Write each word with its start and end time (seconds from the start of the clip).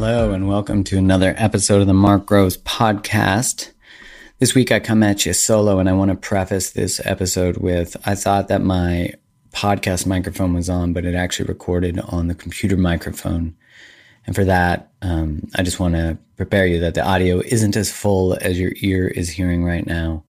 Hello, 0.00 0.30
and 0.30 0.46
welcome 0.46 0.84
to 0.84 0.96
another 0.96 1.34
episode 1.36 1.80
of 1.80 1.88
the 1.88 1.92
Mark 1.92 2.24
Groves 2.24 2.56
podcast. 2.56 3.72
This 4.38 4.54
week 4.54 4.70
I 4.70 4.78
come 4.78 5.02
at 5.02 5.26
you 5.26 5.32
solo, 5.32 5.80
and 5.80 5.88
I 5.88 5.92
want 5.92 6.12
to 6.12 6.16
preface 6.16 6.70
this 6.70 7.00
episode 7.04 7.56
with 7.56 7.96
I 8.06 8.14
thought 8.14 8.46
that 8.46 8.62
my 8.62 9.14
podcast 9.50 10.06
microphone 10.06 10.54
was 10.54 10.70
on, 10.70 10.92
but 10.92 11.04
it 11.04 11.16
actually 11.16 11.46
recorded 11.48 11.98
on 11.98 12.28
the 12.28 12.36
computer 12.36 12.76
microphone. 12.76 13.56
And 14.24 14.36
for 14.36 14.44
that, 14.44 14.92
um, 15.02 15.48
I 15.56 15.64
just 15.64 15.80
want 15.80 15.94
to 15.96 16.16
prepare 16.36 16.64
you 16.64 16.78
that 16.78 16.94
the 16.94 17.04
audio 17.04 17.40
isn't 17.40 17.74
as 17.74 17.90
full 17.90 18.38
as 18.40 18.56
your 18.56 18.74
ear 18.76 19.08
is 19.08 19.30
hearing 19.30 19.64
right 19.64 19.84
now. 19.84 20.22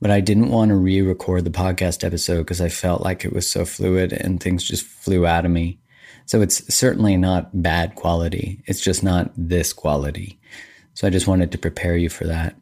But 0.00 0.10
I 0.10 0.20
didn't 0.20 0.48
want 0.48 0.70
to 0.70 0.74
re 0.76 1.02
record 1.02 1.44
the 1.44 1.50
podcast 1.50 2.02
episode 2.02 2.38
because 2.38 2.62
I 2.62 2.70
felt 2.70 3.02
like 3.02 3.26
it 3.26 3.34
was 3.34 3.46
so 3.46 3.66
fluid 3.66 4.14
and 4.14 4.42
things 4.42 4.64
just 4.64 4.86
flew 4.86 5.26
out 5.26 5.44
of 5.44 5.50
me. 5.50 5.80
So 6.26 6.40
it's 6.40 6.74
certainly 6.74 7.16
not 7.16 7.62
bad 7.62 7.94
quality. 7.94 8.62
It's 8.66 8.80
just 8.80 9.02
not 9.02 9.30
this 9.36 9.72
quality. 9.72 10.38
So 10.94 11.06
I 11.06 11.10
just 11.10 11.26
wanted 11.26 11.52
to 11.52 11.58
prepare 11.58 11.96
you 11.96 12.08
for 12.08 12.26
that. 12.26 12.56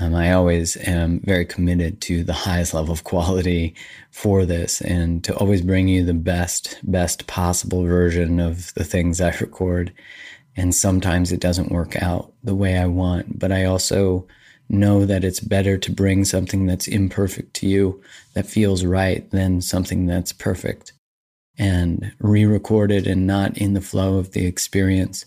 Um, 0.00 0.14
I 0.14 0.32
always 0.32 0.76
am 0.76 1.20
very 1.24 1.44
committed 1.44 2.00
to 2.02 2.22
the 2.22 2.32
highest 2.32 2.72
level 2.72 2.92
of 2.92 3.04
quality 3.04 3.74
for 4.10 4.44
this 4.44 4.80
and 4.80 5.24
to 5.24 5.36
always 5.36 5.62
bring 5.62 5.88
you 5.88 6.04
the 6.04 6.14
best, 6.14 6.78
best 6.84 7.26
possible 7.26 7.82
version 7.82 8.38
of 8.38 8.72
the 8.74 8.84
things 8.84 9.20
I 9.20 9.30
record. 9.40 9.92
And 10.56 10.74
sometimes 10.74 11.32
it 11.32 11.40
doesn't 11.40 11.72
work 11.72 12.00
out 12.00 12.32
the 12.42 12.54
way 12.54 12.78
I 12.78 12.86
want, 12.86 13.38
but 13.38 13.52
I 13.52 13.64
also 13.64 14.26
know 14.68 15.04
that 15.04 15.24
it's 15.24 15.40
better 15.40 15.78
to 15.78 15.90
bring 15.90 16.24
something 16.24 16.66
that's 16.66 16.86
imperfect 16.86 17.54
to 17.54 17.66
you 17.66 18.02
that 18.34 18.46
feels 18.46 18.84
right 18.84 19.28
than 19.30 19.60
something 19.60 20.06
that's 20.06 20.32
perfect 20.32 20.92
and 21.58 22.12
re 22.20 22.44
recorded 22.44 23.06
and 23.06 23.26
not 23.26 23.58
in 23.58 23.74
the 23.74 23.80
flow 23.80 24.18
of 24.18 24.32
the 24.32 24.46
experience. 24.46 25.26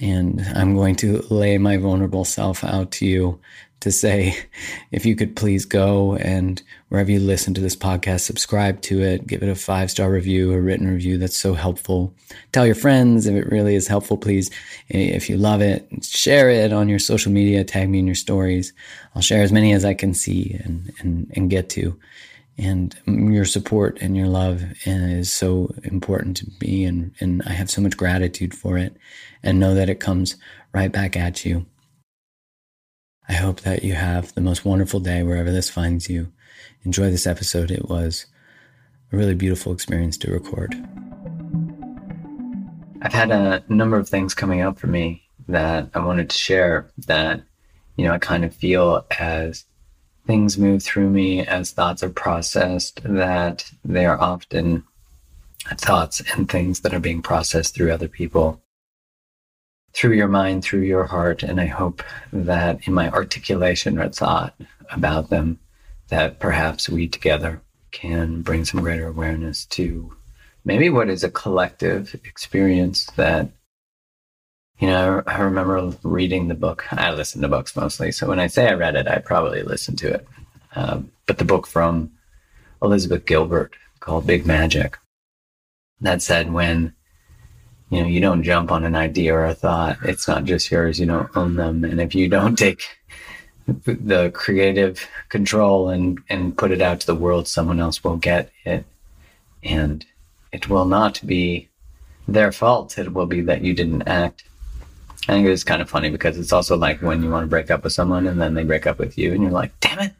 And 0.00 0.40
I'm 0.54 0.74
going 0.74 0.94
to 0.96 1.24
lay 1.30 1.58
my 1.58 1.76
vulnerable 1.76 2.24
self 2.24 2.62
out 2.62 2.92
to 2.92 3.06
you 3.06 3.40
to 3.80 3.92
say, 3.92 4.36
if 4.92 5.06
you 5.06 5.16
could 5.16 5.36
please 5.36 5.64
go 5.64 6.16
and 6.16 6.62
wherever 6.88 7.10
you 7.10 7.20
listen 7.20 7.54
to 7.54 7.60
this 7.60 7.76
podcast, 7.76 8.20
subscribe 8.20 8.80
to 8.82 9.02
it, 9.02 9.26
give 9.26 9.42
it 9.42 9.48
a 9.48 9.54
five 9.54 9.90
star 9.90 10.10
review, 10.10 10.52
a 10.52 10.60
written 10.60 10.88
review. 10.88 11.18
That's 11.18 11.36
so 11.36 11.54
helpful. 11.54 12.12
Tell 12.52 12.66
your 12.66 12.74
friends 12.74 13.26
if 13.26 13.34
it 13.34 13.50
really 13.50 13.74
is 13.74 13.88
helpful, 13.88 14.16
please. 14.16 14.50
If 14.88 15.28
you 15.28 15.36
love 15.36 15.60
it, 15.60 15.88
share 16.04 16.50
it 16.50 16.72
on 16.72 16.88
your 16.88 16.98
social 16.98 17.32
media, 17.32 17.64
tag 17.64 17.88
me 17.88 17.98
in 17.98 18.06
your 18.06 18.14
stories. 18.14 18.72
I'll 19.14 19.22
share 19.22 19.42
as 19.42 19.52
many 19.52 19.72
as 19.72 19.84
I 19.84 19.94
can 19.94 20.14
see 20.14 20.58
and, 20.64 20.92
and, 21.00 21.32
and 21.34 21.50
get 21.50 21.70
to 21.70 21.98
and 22.58 22.96
your 23.06 23.44
support 23.44 23.98
and 24.00 24.16
your 24.16 24.26
love 24.26 24.62
is 24.84 25.32
so 25.32 25.72
important 25.84 26.36
to 26.36 26.50
me 26.60 26.84
and, 26.84 27.14
and 27.20 27.40
i 27.46 27.52
have 27.52 27.70
so 27.70 27.80
much 27.80 27.96
gratitude 27.96 28.52
for 28.52 28.76
it 28.76 28.96
and 29.42 29.60
know 29.60 29.74
that 29.74 29.88
it 29.88 30.00
comes 30.00 30.36
right 30.72 30.92
back 30.92 31.16
at 31.16 31.44
you. 31.44 31.66
I 33.28 33.34
hope 33.34 33.60
that 33.60 33.82
you 33.84 33.94
have 33.94 34.34
the 34.34 34.40
most 34.40 34.64
wonderful 34.64 35.00
day 35.00 35.22
wherever 35.22 35.50
this 35.50 35.68
finds 35.68 36.08
you. 36.08 36.32
Enjoy 36.84 37.10
this 37.10 37.26
episode. 37.26 37.70
It 37.70 37.88
was 37.88 38.26
a 39.12 39.16
really 39.16 39.34
beautiful 39.34 39.72
experience 39.72 40.16
to 40.18 40.30
record. 40.30 40.74
I've 43.02 43.12
had 43.12 43.30
a 43.30 43.62
number 43.68 43.96
of 43.96 44.08
things 44.08 44.34
coming 44.34 44.60
up 44.60 44.78
for 44.78 44.88
me 44.88 45.28
that 45.48 45.88
i 45.94 45.98
wanted 45.98 46.28
to 46.28 46.36
share 46.36 46.90
that 47.06 47.40
you 47.96 48.04
know 48.04 48.12
i 48.12 48.18
kind 48.18 48.44
of 48.44 48.54
feel 48.54 49.06
as 49.18 49.64
things 50.28 50.58
move 50.58 50.82
through 50.82 51.08
me 51.08 51.40
as 51.46 51.72
thoughts 51.72 52.02
are 52.02 52.10
processed, 52.10 53.00
that 53.02 53.64
they 53.82 54.04
are 54.04 54.20
often 54.20 54.84
thoughts 55.76 56.22
and 56.34 56.50
things 56.50 56.80
that 56.80 56.92
are 56.92 57.00
being 57.00 57.22
processed 57.22 57.74
through 57.74 57.90
other 57.90 58.08
people, 58.08 58.60
through 59.94 60.12
your 60.12 60.28
mind, 60.28 60.62
through 60.62 60.82
your 60.82 61.06
heart. 61.06 61.42
And 61.42 61.58
I 61.58 61.64
hope 61.64 62.02
that 62.30 62.86
in 62.86 62.92
my 62.92 63.08
articulation 63.08 63.98
or 63.98 64.10
thought 64.10 64.54
about 64.90 65.30
them, 65.30 65.58
that 66.08 66.38
perhaps 66.38 66.90
we 66.90 67.08
together 67.08 67.62
can 67.90 68.42
bring 68.42 68.66
some 68.66 68.82
greater 68.82 69.06
awareness 69.06 69.64
to 69.64 70.14
maybe 70.62 70.90
what 70.90 71.08
is 71.08 71.24
a 71.24 71.30
collective 71.30 72.14
experience 72.24 73.06
that 73.16 73.48
you 74.78 74.88
know, 74.88 75.22
I 75.26 75.40
remember 75.40 75.92
reading 76.02 76.48
the 76.48 76.54
book. 76.54 76.84
I 76.92 77.12
listen 77.12 77.42
to 77.42 77.48
books 77.48 77.74
mostly. 77.76 78.12
So 78.12 78.28
when 78.28 78.38
I 78.38 78.46
say 78.46 78.68
I 78.68 78.74
read 78.74 78.96
it, 78.96 79.08
I 79.08 79.18
probably 79.18 79.62
listened 79.62 79.98
to 79.98 80.14
it. 80.14 80.28
Um, 80.76 81.10
but 81.26 81.38
the 81.38 81.44
book 81.44 81.66
from 81.66 82.12
Elizabeth 82.82 83.26
Gilbert 83.26 83.74
called 84.00 84.26
Big 84.26 84.46
Magic 84.46 84.96
that 86.00 86.22
said 86.22 86.52
when 86.52 86.92
you 87.90 88.00
know 88.00 88.08
you 88.08 88.20
don't 88.20 88.42
jump 88.42 88.70
on 88.70 88.84
an 88.84 88.94
idea 88.94 89.34
or 89.34 89.46
a 89.46 89.54
thought 89.54 89.98
it's 90.04 90.28
not 90.28 90.44
just 90.44 90.70
yours 90.70 91.00
you 91.00 91.06
don't 91.06 91.36
own 91.36 91.56
them 91.56 91.84
and 91.84 92.00
if 92.00 92.14
you 92.14 92.28
don't 92.28 92.56
take 92.56 92.82
the 93.66 94.30
creative 94.34 95.06
control 95.28 95.88
and 95.88 96.18
and 96.28 96.56
put 96.56 96.70
it 96.70 96.80
out 96.80 97.00
to 97.00 97.06
the 97.06 97.14
world 97.14 97.48
someone 97.48 97.80
else 97.80 98.02
will 98.04 98.16
get 98.16 98.50
it 98.64 98.84
and 99.62 100.06
it 100.52 100.68
will 100.68 100.84
not 100.84 101.20
be 101.26 101.68
their 102.26 102.52
fault 102.52 102.98
it 102.98 103.12
will 103.12 103.26
be 103.26 103.40
that 103.40 103.62
you 103.62 103.74
didn't 103.74 104.06
act 104.06 104.44
I 105.28 105.32
think 105.32 105.46
it's 105.46 105.62
kind 105.62 105.82
of 105.82 105.90
funny 105.90 106.08
because 106.08 106.38
it's 106.38 106.54
also 106.54 106.74
like 106.74 107.02
when 107.02 107.22
you 107.22 107.30
want 107.30 107.44
to 107.44 107.48
break 107.48 107.70
up 107.70 107.84
with 107.84 107.92
someone 107.92 108.26
and 108.26 108.40
then 108.40 108.54
they 108.54 108.64
break 108.64 108.86
up 108.86 108.98
with 108.98 109.18
you 109.18 109.34
and 109.34 109.42
you're 109.42 109.52
like, 109.52 109.78
damn 109.80 109.98
it, 109.98 110.12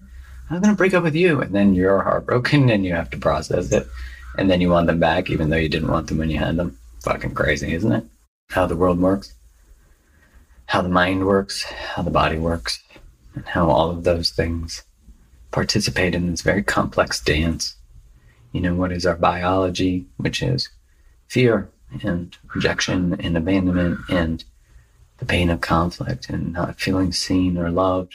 I'm 0.51 0.61
going 0.61 0.75
to 0.75 0.77
break 0.77 0.93
up 0.93 1.03
with 1.03 1.15
you. 1.15 1.41
And 1.41 1.55
then 1.55 1.75
you're 1.75 2.03
heartbroken 2.03 2.69
and 2.69 2.85
you 2.85 2.93
have 2.93 3.09
to 3.11 3.19
process 3.19 3.73
it. 3.73 3.89
And 4.37 4.51
then 4.51 4.61
you 4.61 4.69
want 4.69 4.87
them 4.87 5.01
back 5.01 5.31
even 5.31 5.49
though 5.49 5.57
you 5.57 5.71
didn't 5.71 5.91
want 5.91 6.09
them 6.09 6.19
when 6.19 6.29
you 6.29 6.39
had 6.39 6.57
them. 6.57 6.77
Fucking 7.05 7.35
crazy, 7.35 7.73
isn't 7.73 7.91
it? 7.91 8.05
How 8.51 8.67
the 8.67 8.77
world 8.77 9.01
works, 9.01 9.33
how 10.67 10.83
the 10.83 10.91
mind 10.91 11.27
works, 11.27 11.63
how 11.63 12.03
the 12.03 12.11
body 12.11 12.39
works, 12.39 12.83
and 13.35 13.47
how 13.47 13.71
all 13.71 13.89
of 13.89 14.05
those 14.05 14.29
things 14.31 14.85
participate 15.53 16.15
in 16.15 16.31
this 16.31 16.43
very 16.43 16.63
complex 16.63 17.19
dance. 17.21 17.77
You 18.53 18.61
know, 18.61 18.75
what 18.75 18.93
is 18.93 19.07
our 19.07 19.17
biology, 19.17 20.07
which 20.19 20.43
is 20.43 20.69
fear 21.29 21.71
and 22.03 22.37
rejection 22.55 23.19
and 23.21 23.37
abandonment 23.39 24.01
and 24.11 24.45
the 25.19 25.27
pain 25.27 25.51
of 25.51 25.61
conflict 25.61 26.31
and 26.31 26.53
not 26.53 26.81
feeling 26.81 27.13
seen 27.13 27.59
or 27.59 27.71
loved 27.71 28.15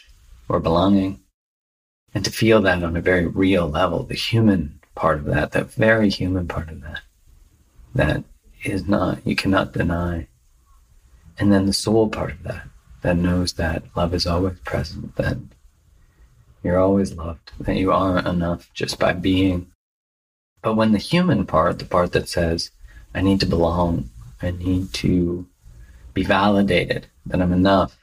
or 0.50 0.60
belonging. 0.60 1.20
And 2.14 2.24
to 2.26 2.32
feel 2.32 2.62
that 2.62 2.84
on 2.84 2.96
a 2.96 3.02
very 3.02 3.28
real 3.28 3.68
level, 3.68 4.04
the 4.04 4.16
human 4.16 4.80
part 4.96 5.20
of 5.20 5.26
that, 5.26 5.52
the 5.52 5.64
very 5.64 6.10
human 6.10 6.48
part 6.48 6.70
of 6.70 6.82
that, 6.82 7.02
that 7.96 8.24
is 8.64 8.88
not, 8.88 9.26
you 9.26 9.36
cannot 9.36 9.74
deny. 9.74 10.28
And 11.38 11.52
then 11.52 11.66
the 11.66 11.74
soul 11.74 12.08
part 12.10 12.32
of 12.32 12.44
that, 12.44 12.68
that 13.02 13.18
knows 13.18 13.54
that 13.54 13.84
love 13.96 14.14
is 14.14 14.28
always 14.28 14.60
present, 14.60 15.16
that 15.16 15.38
you're 16.64 16.80
always 16.80 17.14
loved, 17.14 17.52
that 17.60 17.76
you 17.76 17.92
are 17.92 18.20
enough 18.20 18.70
just 18.74 19.00
by 19.00 19.14
being. 19.14 19.68
But 20.62 20.76
when 20.76 20.94
the 20.94 21.00
human 21.00 21.46
part, 21.46 21.80
the 21.80 21.86
part 21.86 22.14
that 22.14 22.30
says, 22.30 22.72
I 23.14 23.22
need 23.22 23.42
to 23.42 23.46
belong, 23.46 24.10
I 24.42 24.52
need 24.52 24.94
to 24.94 25.48
be 26.14 26.24
validated 26.24 27.08
that 27.26 27.42
I'm 27.42 27.54
enough, 27.54 27.98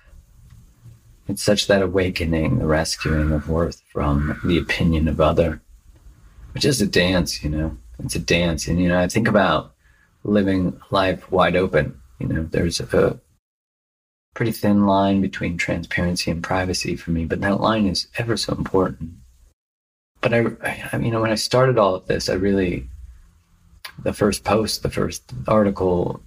it's 1.29 1.43
such 1.43 1.69
that 1.69 1.83
awakening, 1.83 2.59
the 2.59 2.67
rescuing 2.67 3.33
of 3.33 3.49
worth 3.49 3.83
from 3.93 4.41
the 4.45 4.59
opinion 4.59 5.07
of 5.07 5.21
other, 5.21 5.61
which 6.53 6.65
is 6.65 6.81
a 6.81 6.87
dance, 6.87 7.45
you 7.45 7.51
know. 7.51 7.77
It's 8.03 8.17
a 8.17 8.19
dance. 8.19 8.67
And, 8.67 8.81
you 8.81 8.89
know, 8.89 8.99
I 8.99 9.09
think 9.09 9.29
about 9.29 9.75
living 10.25 10.81
life 10.91 11.31
wide 11.31 11.55
open. 11.55 12.01
You 12.19 12.29
know, 12.29 12.43
there's 12.45 12.81
a 12.81 13.21
pretty 14.35 14.53
thin 14.53 14.87
line 14.87 15.21
between 15.21 15.57
transparency 15.57 16.31
and 16.31 16.43
privacy 16.43 16.97
for 16.97 17.11
me, 17.11 17.27
but 17.27 17.41
that 17.43 17.61
line 17.61 17.87
is 17.87 18.09
ever 18.17 18.37
so 18.37 18.55
important. 18.55 19.13
But 20.21 20.35
I, 20.35 20.47
I, 20.93 20.97
you 20.99 21.11
know, 21.11 21.21
when 21.21 21.31
I 21.31 21.37
started 21.37 21.79
all 21.79 21.95
of 21.95 22.07
this, 22.07 22.29
I 22.29 22.35
really, 22.35 22.89
the 24.03 24.13
first 24.13 24.45
post, 24.45 24.83
the 24.83 24.91
first 24.91 25.23
article, 25.47 26.23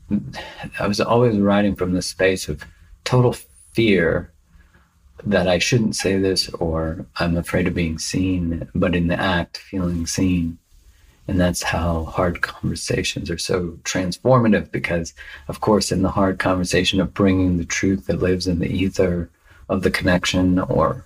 I 0.80 0.88
was 0.88 1.00
always 1.00 1.38
writing 1.38 1.76
from 1.76 1.94
the 1.94 2.02
space 2.02 2.48
of 2.48 2.64
total 3.04 3.34
fear 3.74 4.32
that 5.26 5.48
I 5.48 5.58
shouldn't 5.58 5.96
say 5.96 6.18
this 6.18 6.50
or 6.50 7.06
I'm 7.18 7.38
afraid 7.38 7.68
of 7.68 7.74
being 7.74 7.98
seen, 7.98 8.68
but 8.76 8.96
in 8.96 9.08
the 9.08 9.20
act, 9.20 9.58
feeling 9.58 10.06
seen. 10.06 10.58
And 11.28 11.40
that's 11.40 11.64
how 11.64 12.04
hard 12.06 12.42
conversations 12.42 13.32
are 13.32 13.38
so 13.38 13.80
transformative 13.84 14.72
because, 14.72 15.14
of 15.48 15.62
course, 15.62 15.92
in 15.92 16.02
the 16.02 16.12
hard 16.12 16.38
conversation 16.38 17.00
of 17.00 17.14
bringing 17.14 17.58
the 17.58 17.66
truth 17.66 18.08
that 18.08 18.22
lives 18.22 18.48
in 18.48 18.60
the 18.60 18.70
ether 18.70 19.30
of 19.70 19.84
the 19.84 19.92
connection 19.92 20.60
or 20.60 21.06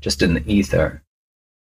just 0.00 0.22
in 0.22 0.34
the 0.34 0.52
ether, 0.52 1.02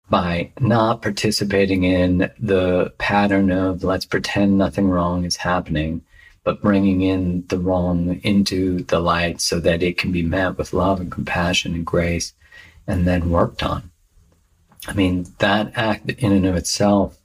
by 0.09 0.51
not 0.59 1.01
participating 1.01 1.83
in 1.83 2.31
the 2.39 2.93
pattern 2.97 3.51
of 3.51 3.83
let's 3.83 4.05
pretend 4.05 4.57
nothing 4.57 4.89
wrong 4.89 5.25
is 5.25 5.35
happening, 5.35 6.01
but 6.43 6.61
bringing 6.61 7.01
in 7.01 7.45
the 7.47 7.59
wrong 7.59 8.19
into 8.23 8.83
the 8.83 8.99
light 8.99 9.41
so 9.41 9.59
that 9.59 9.83
it 9.83 9.97
can 9.97 10.11
be 10.11 10.23
met 10.23 10.57
with 10.57 10.73
love 10.73 10.99
and 10.99 11.11
compassion 11.11 11.75
and 11.75 11.85
grace 11.85 12.33
and 12.87 13.07
then 13.07 13.29
worked 13.29 13.61
on. 13.63 13.91
I 14.87 14.93
mean, 14.93 15.27
that 15.39 15.73
act 15.75 16.09
in 16.09 16.31
and 16.31 16.45
of 16.45 16.55
itself 16.55 17.19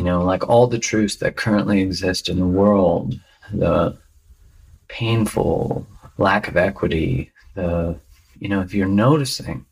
you 0.00 0.04
know, 0.04 0.22
like 0.22 0.48
all 0.48 0.66
the 0.66 0.78
truths 0.78 1.16
that 1.16 1.36
currently 1.36 1.82
exist 1.82 2.30
in 2.30 2.38
the 2.38 2.46
world, 2.46 3.20
the 3.52 3.98
painful 4.88 5.86
lack 6.16 6.48
of 6.48 6.56
equity, 6.56 7.30
the, 7.54 7.98
you 8.38 8.48
know, 8.48 8.62
if 8.62 8.72
you're 8.72 8.86
noticing, 8.86 9.66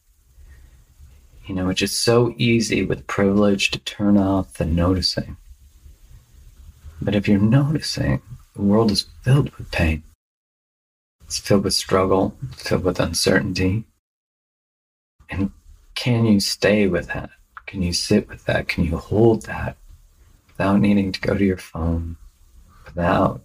you 1.49 1.55
know, 1.55 1.69
it's 1.69 1.81
just 1.81 2.03
so 2.03 2.35
easy 2.37 2.85
with 2.85 3.07
privilege 3.07 3.71
to 3.71 3.79
turn 3.79 4.17
off 4.17 4.55
the 4.55 4.65
noticing. 4.65 5.37
But 7.01 7.15
if 7.15 7.27
you're 7.27 7.41
noticing, 7.41 8.23
the 8.55 8.63
world 8.63 8.91
is 8.91 9.07
filled 9.23 9.55
with 9.57 9.71
pain. 9.71 10.03
It's 11.25 11.39
filled 11.39 11.65
with 11.65 11.75
struggle, 11.75 12.37
It's 12.53 12.69
filled 12.69 12.85
with 12.85 13.01
uncertainty. 13.01 13.85
And 15.31 15.51
can 15.95 16.27
you 16.27 16.41
stay 16.41 16.87
with 16.87 17.09
that? 17.09 17.31
Can 17.67 17.83
you 17.83 17.93
sit 17.93 18.29
with 18.29 18.45
that? 18.47 18.69
Can 18.69 18.85
you 18.85 18.97
hold 18.97 19.43
that? 19.47 19.77
without 20.59 20.81
needing 20.81 21.13
to 21.13 21.21
go 21.21 21.35
to 21.35 21.45
your 21.45 21.57
phone, 21.57 22.17
without 22.85 23.41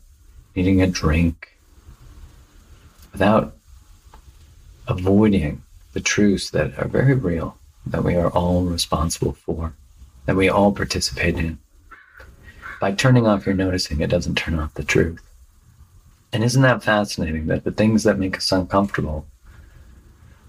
needing 0.56 0.82
a 0.82 0.88
drink, 0.88 1.56
without 3.12 3.56
avoiding 4.88 5.62
the 5.94 6.00
truths 6.00 6.50
that 6.50 6.78
are 6.80 6.88
very 6.88 7.14
real, 7.14 7.56
that 7.86 8.04
we 8.04 8.16
are 8.16 8.30
all 8.30 8.64
responsible 8.64 9.34
for, 9.34 9.74
that 10.26 10.36
we 10.36 10.50
all 10.50 10.72
participate 10.72 11.36
in. 11.36 11.60
By 12.80 12.92
turning 12.92 13.28
off 13.28 13.46
your 13.46 13.56
noticing, 13.56 14.02
it 14.02 14.10
doesn't 14.10 14.36
turn 14.36 14.60
off 14.60 14.74
the 14.74 14.84
truth. 14.84 15.22
And 16.32 16.44
isn't 16.44 16.62
that 16.62 16.84
fascinating 16.84 17.48
that 17.48 17.64
the 17.64 17.72
things 17.72 18.04
that 18.04 18.20
make 18.20 18.38
us 18.38 18.52
uncomfortable, 18.52 19.28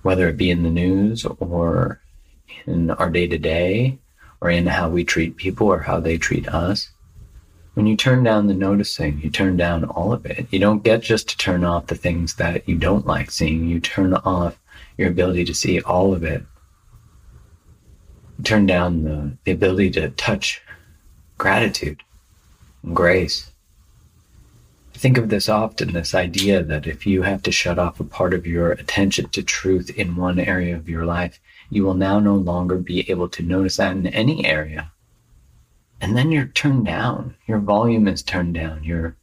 whether 0.03 0.29
it 0.29 0.37
be 0.37 0.51
in 0.51 0.63
the 0.63 0.71
news 0.71 1.25
or 1.25 2.01
in 2.67 2.91
our 2.91 3.11
day 3.11 3.27
to 3.27 3.39
day, 3.39 3.99
or 4.41 4.51
in 4.51 4.67
how 4.67 4.91
we 4.91 5.05
treat 5.05 5.37
people 5.37 5.67
or 5.67 5.81
how 5.81 5.99
they 5.99 6.19
treat 6.19 6.47
us. 6.49 6.91
When 7.73 7.87
you 7.87 7.97
turn 7.97 8.23
down 8.23 8.47
the 8.47 8.55
noticing, 8.55 9.21
you 9.21 9.31
turn 9.31 9.57
down 9.57 9.85
all 9.85 10.13
of 10.13 10.27
it. 10.27 10.47
You 10.51 10.59
don't 10.59 10.85
get 10.85 11.01
just 11.01 11.31
to 11.31 11.37
turn 11.39 11.65
off 11.65 11.87
the 11.87 11.95
things 11.95 12.35
that 12.35 12.69
you 12.69 12.77
don't 12.77 13.07
like 13.07 13.31
seeing. 13.31 13.67
You 13.67 13.81
turn 13.81 14.13
off 14.13 14.59
your 14.99 15.09
ability 15.09 15.47
to 15.47 15.55
see 15.55 15.81
all 15.81 16.15
of 16.15 16.25
it. 16.25 16.45
Turn 18.45 18.67
down 18.67 19.05
the, 19.05 19.37
the 19.45 19.53
ability 19.53 19.91
to 19.93 20.11
touch 20.11 20.61
gratitude 21.39 22.03
and 22.83 22.95
grace. 22.95 23.51
Think 24.93 25.19
of 25.19 25.29
this 25.29 25.49
often 25.49 25.93
this 25.93 26.15
idea 26.15 26.63
that 26.63 26.87
if 26.87 27.07
you 27.07 27.23
have 27.23 27.43
to 27.43 27.53
shut 27.53 27.79
off 27.79 28.01
a 28.01 28.05
part 28.05 28.35
of 28.35 28.47
your 28.47 28.73
attention 28.73 29.29
to 29.31 29.43
truth 29.43 29.91
in 29.91 30.17
one 30.17 30.39
area 30.39 30.77
of 30.77 30.89
your 30.89 31.05
life, 31.05 31.41
you 31.71 31.85
will 31.85 31.95
now 31.95 32.21
no 32.21 32.35
longer 32.35 32.77
be 32.77 33.11
able 33.11 33.29
to 33.31 33.43
notice 33.43 33.79
that 33.79 33.97
in 33.97 34.07
any 34.09 34.45
area. 34.45 34.93
And 36.01 36.17
then 36.17 36.31
you're 36.31 36.47
turned 36.47 36.85
down. 36.85 37.35
Your 37.47 37.59
volume 37.59 38.07
is 38.07 38.23
turned 38.23 38.55
down. 38.55 38.85
Your 38.85 39.17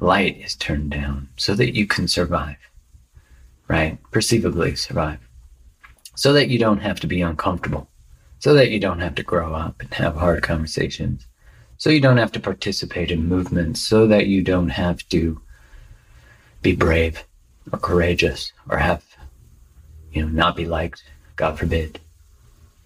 light 0.00 0.38
is 0.38 0.54
turned 0.54 0.90
down 0.90 1.28
so 1.36 1.54
that 1.54 1.74
you 1.74 1.86
can 1.86 2.06
survive, 2.06 2.56
right? 3.68 3.98
Perceivably 4.12 4.76
survive. 4.76 5.18
So 6.14 6.32
that 6.32 6.48
you 6.48 6.58
don't 6.58 6.78
have 6.78 7.00
to 7.00 7.06
be 7.06 7.20
uncomfortable. 7.20 7.89
So 8.40 8.54
that 8.54 8.70
you 8.70 8.80
don't 8.80 9.00
have 9.00 9.14
to 9.14 9.22
grow 9.22 9.54
up 9.54 9.80
and 9.80 9.94
have 9.94 10.16
hard 10.16 10.42
conversations. 10.42 11.26
So 11.78 11.88
you 11.88 12.00
don't 12.00 12.16
have 12.16 12.32
to 12.32 12.40
participate 12.40 13.10
in 13.10 13.26
movements. 13.26 13.80
So 13.80 14.06
that 14.08 14.26
you 14.26 14.42
don't 14.42 14.70
have 14.70 15.08
to 15.10 15.40
be 16.60 16.74
brave 16.74 17.24
or 17.72 17.78
courageous 17.78 18.52
or 18.68 18.78
have, 18.78 19.04
you 20.12 20.22
know, 20.22 20.28
not 20.28 20.56
be 20.56 20.66
liked 20.66 21.04
God 21.40 21.58
forbid. 21.58 21.98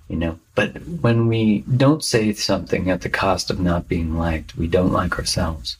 You 0.08 0.16
know, 0.16 0.38
but 0.54 0.76
when 1.00 1.26
we 1.26 1.64
don't 1.76 2.04
say 2.04 2.32
something 2.34 2.88
at 2.88 3.00
the 3.00 3.08
cost 3.08 3.50
of 3.50 3.58
not 3.58 3.88
being 3.88 4.16
liked, 4.16 4.56
we 4.56 4.68
don't 4.68 4.92
like 4.92 5.18
ourselves 5.18 5.76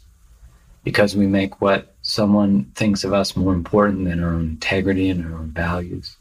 because 0.83 1.15
we 1.15 1.29
make 1.29 1.61
what 1.61 1.95
someone 2.03 2.65
thinks 2.75 3.05
of 3.05 3.13
us 3.13 3.37
more 3.37 3.55
important 3.55 4.07
than 4.07 4.21
our 4.21 4.31
own 4.31 4.49
integrity 4.57 5.09
and 5.09 5.25
our 5.25 5.39
own 5.39 5.51
values. 5.51 6.17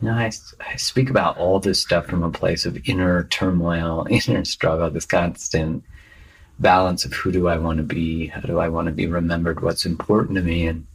You 0.00 0.08
know, 0.08 0.14
I, 0.14 0.30
I 0.60 0.76
speak 0.76 1.10
about 1.10 1.38
all 1.38 1.58
this 1.58 1.82
stuff 1.82 2.06
from 2.06 2.22
a 2.22 2.30
place 2.30 2.64
of 2.64 2.88
inner 2.88 3.24
turmoil, 3.24 4.06
inner 4.10 4.44
struggle, 4.44 4.90
this 4.90 5.06
constant 5.06 5.84
balance 6.58 7.04
of 7.04 7.12
who 7.12 7.32
do 7.32 7.48
I 7.48 7.58
want 7.58 7.78
to 7.78 7.84
be? 7.84 8.26
How 8.26 8.40
do 8.40 8.58
I 8.58 8.68
want 8.68 8.86
to 8.86 8.92
be 8.92 9.06
remembered? 9.06 9.60
What's 9.60 9.86
important 9.86 10.36
to 10.36 10.42
me? 10.42 10.66
And 10.66 10.86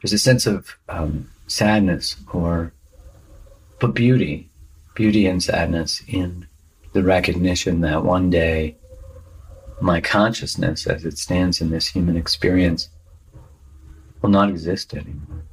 there's 0.00 0.12
a 0.12 0.18
sense 0.18 0.46
of 0.46 0.76
um, 0.88 1.28
sadness 1.46 2.16
or 2.32 2.72
but 3.80 3.94
beauty, 3.94 4.50
beauty 4.94 5.26
and 5.26 5.42
sadness 5.42 6.02
in 6.08 6.46
the 6.92 7.02
recognition 7.02 7.80
that 7.82 8.04
one 8.04 8.30
day 8.30 8.76
my 9.80 10.00
consciousness 10.00 10.86
as 10.86 11.04
it 11.04 11.16
stands 11.16 11.60
in 11.60 11.70
this 11.70 11.86
human 11.86 12.16
experience 12.16 12.88
will 14.20 14.30
not 14.30 14.48
exist 14.48 14.94
anymore. 14.94 15.44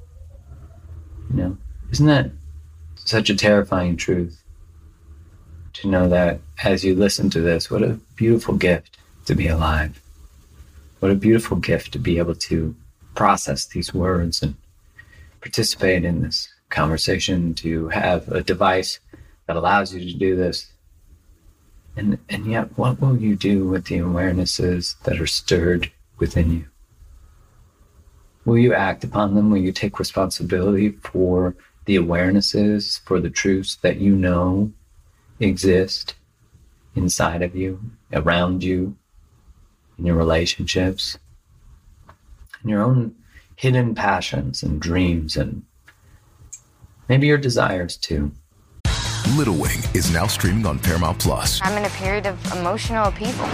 You 1.30 1.36
know, 1.36 1.58
isn't 1.92 2.08
that 2.08 2.32
such 3.06 3.30
a 3.30 3.36
terrifying 3.36 3.96
truth 3.96 4.42
to 5.74 5.88
know 5.88 6.10
that 6.10 6.40
as 6.64 6.84
you 6.84 6.96
listen 6.96 7.30
to 7.30 7.42
this, 7.42 7.70
what 7.70 7.84
a 7.84 8.00
beautiful 8.16 8.56
gift 8.56 8.98
to 9.26 9.36
be 9.36 9.48
alive. 9.48 10.02
What 11.00 11.12
a 11.12 11.16
beautiful 11.16 11.58
gift 11.58 11.94
to 11.94 12.00
be 12.00 12.18
able 12.18 12.36
to 12.36 12.76
process 13.14 13.66
these 13.68 13.94
words 13.94 14.42
and 14.42 14.56
participate 15.40 16.04
in 16.04 16.22
this 16.22 16.50
conversation 16.70 17.54
to 17.56 17.88
have 17.90 18.28
a 18.30 18.42
device 18.42 19.00
that 19.48 19.56
allows 19.56 19.94
you 19.94 20.00
to 20.12 20.18
do 20.18 20.36
this. 20.36 20.72
And, 21.96 22.18
and 22.30 22.46
yet, 22.46 22.78
what 22.78 23.00
will 23.00 23.18
you 23.18 23.36
do 23.36 23.68
with 23.68 23.86
the 23.86 24.00
awarenesses 24.00 25.02
that 25.04 25.22
are 25.22 25.28
stirred 25.28 25.92
within 26.18 26.52
you? 26.52 26.66
Will 28.44 28.58
you 28.58 28.74
act 28.74 29.04
upon 29.04 29.36
them? 29.36 29.50
Will 29.50 29.60
you 29.60 29.72
take 29.72 30.00
responsibility 30.00 30.92
for 31.04 31.56
the 31.86 31.96
awarenesses, 31.98 33.00
for 33.02 33.20
the 33.20 33.30
truths 33.30 33.76
that 33.78 33.98
you 33.98 34.16
know 34.16 34.72
exist 35.40 36.16
inside 36.96 37.42
of 37.42 37.56
you, 37.56 37.80
around 38.14 38.64
you, 38.64 38.96
in 39.98 40.06
your 40.06 40.16
relationships, 40.16 41.18
in 42.64 42.70
your 42.70 42.82
own 42.82 43.16
hidden 43.56 43.96
passions 43.96 44.64
and 44.64 44.82
dreams, 44.82 45.38
and 45.38 45.64
maybe 47.08 47.28
your 47.28 47.38
desires 47.38 47.98
too. 47.98 48.32
Little 49.36 49.56
Wing 49.56 49.80
is 49.94 50.12
now 50.14 50.28
streaming 50.28 50.66
on 50.66 50.80
Paramount 50.80 51.20
Plus. 51.20 51.60
I'm 51.64 51.78
in 51.78 51.86
a 51.86 51.90
period 51.90 52.26
of 52.26 52.54
emotional 52.54 53.08
upheaval. 53.08 53.48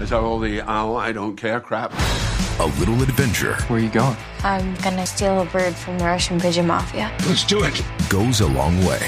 Is 0.00 0.10
that 0.10 0.20
all 0.20 0.38
the 0.38 0.60
oh, 0.60 0.96
I 0.96 1.12
don't 1.12 1.36
care 1.36 1.60
crap? 1.60 1.92
A 2.60 2.66
little 2.78 3.02
adventure 3.02 3.56
Where 3.66 3.80
are 3.80 3.82
you 3.82 3.90
going? 3.90 4.16
I'm 4.44 4.76
gonna 4.76 5.04
steal 5.06 5.40
a 5.40 5.44
bird 5.44 5.74
from 5.74 5.98
the 5.98 6.04
Russian 6.04 6.38
pigeon 6.38 6.68
mafia. 6.68 7.10
Let's 7.26 7.42
do 7.44 7.64
it. 7.64 7.82
goes 8.08 8.40
a 8.42 8.46
long 8.46 8.76
way. 8.84 9.00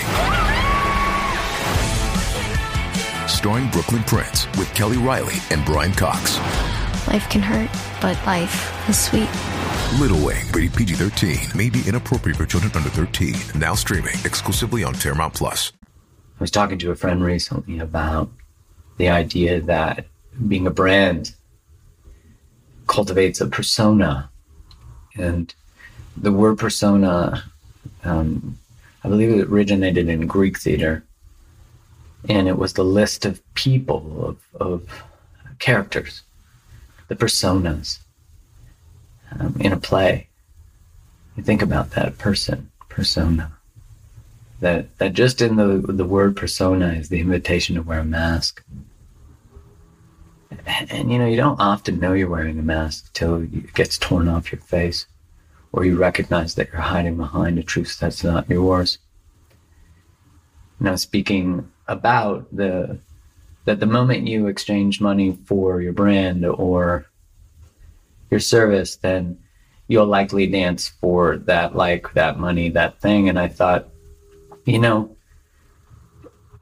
Starring 3.29 3.71
Brooklyn 3.71 4.03
Prince 4.03 4.47
with 4.59 4.69
Kelly 4.75 4.97
Reilly 4.97 5.37
and 5.51 5.65
Brian 5.65 5.93
Cox. 5.93 6.39
Life 7.07 7.31
can 7.31 7.41
hurt, 7.41 7.71
but 8.01 8.17
life 8.27 8.89
is 8.89 8.99
sweet. 8.99 9.29
Little 10.01 10.27
Wing, 10.27 10.45
rated 10.53 10.75
PG 10.75 10.95
13, 10.95 11.57
may 11.57 11.71
be 11.71 11.83
inappropriate 11.87 12.37
for 12.37 12.47
children 12.47 12.73
under 12.75 12.89
13. 12.89 13.61
Now 13.61 13.77
streaming 13.77 14.17
exclusively 14.25 14.83
on 14.83 14.95
Paramount 14.95 15.35
Plus. 15.35 15.73
I 15.85 16.41
was 16.41 16.51
talking 16.51 16.79
to 16.79 16.91
a 16.91 16.97
friend 16.97 17.23
recently 17.23 17.79
about 17.79 18.29
the 18.97 19.09
idea 19.09 19.61
that 19.61 20.07
being 20.49 20.67
a 20.67 20.71
brand 20.71 21.36
cultivates 22.97 23.43
a 23.43 23.47
persona. 23.47 24.31
And 25.17 25.55
the 26.17 26.33
word 26.33 26.59
persona, 26.59 27.45
um, 28.05 28.57
I 29.05 29.09
believe 29.09 29.31
it 29.31 29.49
originated 29.49 30.09
in 30.09 30.27
Greek 30.27 30.59
theater. 30.59 31.05
And 32.27 32.49
it 32.49 32.57
was 32.57 32.73
the 32.73 32.91
list 33.01 33.27
of 33.27 33.43
people, 33.53 34.01
of, 34.29 34.37
of 34.69 35.05
characters, 35.59 36.23
the 37.09 37.17
personas 37.17 37.99
um, 39.39 39.55
in 39.61 39.73
a 39.75 39.77
play. 39.91 40.29
You 41.37 41.43
think 41.43 41.61
about 41.61 41.91
that 41.91 42.17
person, 42.17 42.71
persona 42.89 43.53
that 44.61 44.97
that 44.99 45.13
just 45.13 45.43
in 45.43 45.57
the 45.57 45.93
the 45.93 46.05
word 46.07 46.35
persona 46.35 46.89
is 46.95 47.11
the 47.11 47.21
invitation 47.21 47.77
to 47.77 47.83
wear 47.83 48.01
a 48.01 48.05
mask. 48.05 48.65
And, 50.67 51.11
you 51.11 51.19
know, 51.19 51.27
you 51.27 51.37
don't 51.37 51.61
often 51.61 51.99
know 52.01 52.13
you're 52.13 52.29
wearing 52.29 52.59
a 52.59 52.63
mask 52.63 53.13
till 53.13 53.43
it 53.43 53.75
gets 53.75 53.99
torn 53.99 54.29
off 54.29 54.53
your 54.53 54.61
face, 54.61 55.07
or 55.73 55.85
you 55.85 55.97
recognize 55.97 56.55
that 56.55 56.73
you're 56.73 56.81
hiding 56.81 57.17
behind 57.17 57.59
a 57.59 57.63
truth 57.63 57.99
that's 57.99 58.25
not 58.25 58.49
yours. 58.49 58.99
Now, 60.79 60.97
speaking 60.97 61.71
about 61.89 62.47
the 62.55 62.99
that 63.65 63.81
the 63.81 63.87
moment 63.87 64.29
you 64.29 64.47
exchange 64.47 65.01
money 65.01 65.37
for 65.47 65.81
your 65.81 65.93
brand 65.93 66.47
or 66.47 67.07
your 68.31 68.41
service, 68.41 68.97
then 68.97 69.39
you'll 69.89 70.07
likely 70.07 70.47
dance 70.47 70.89
for 70.89 71.39
that 71.39 71.75
like 71.75 72.13
that 72.15 72.39
money, 72.39 72.69
that 72.71 73.01
thing. 73.01 73.29
And 73.29 73.39
I 73.39 73.49
thought, 73.49 73.89
you 74.65 74.79
know, 74.79 75.16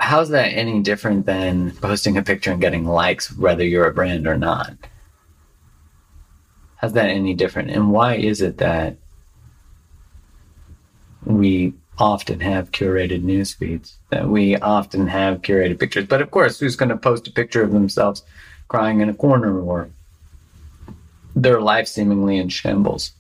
how's 0.04 0.28
that 0.28 0.48
any 0.48 0.82
different 0.82 1.24
than 1.24 1.70
posting 1.76 2.18
a 2.18 2.22
picture 2.22 2.52
and 2.52 2.60
getting 2.60 2.84
likes, 2.84 3.34
whether 3.38 3.64
you're 3.64 3.86
a 3.86 3.94
brand 3.94 4.26
or 4.26 4.36
not? 4.36 4.76
How's 6.76 6.92
that 6.92 7.08
any 7.08 7.32
different? 7.32 7.70
And 7.70 7.90
why 7.90 8.16
is 8.16 8.42
it 8.42 8.58
that 8.58 8.98
we 11.24 11.72
often 11.96 12.40
have 12.40 12.70
curated 12.70 13.22
news 13.22 13.54
feeds, 13.54 13.96
that 14.10 14.28
we 14.28 14.56
often 14.56 15.06
have 15.06 15.40
curated 15.40 15.80
pictures? 15.80 16.06
But 16.06 16.20
of 16.20 16.30
course, 16.30 16.60
who's 16.60 16.76
going 16.76 16.90
to 16.90 16.98
post 16.98 17.26
a 17.26 17.32
picture 17.32 17.62
of 17.62 17.72
themselves 17.72 18.22
crying 18.68 19.00
in 19.00 19.08
a 19.08 19.14
corner 19.14 19.58
or 19.58 19.88
their 21.34 21.62
life 21.62 21.88
seemingly 21.88 22.36
in 22.36 22.50
shambles? 22.50 23.12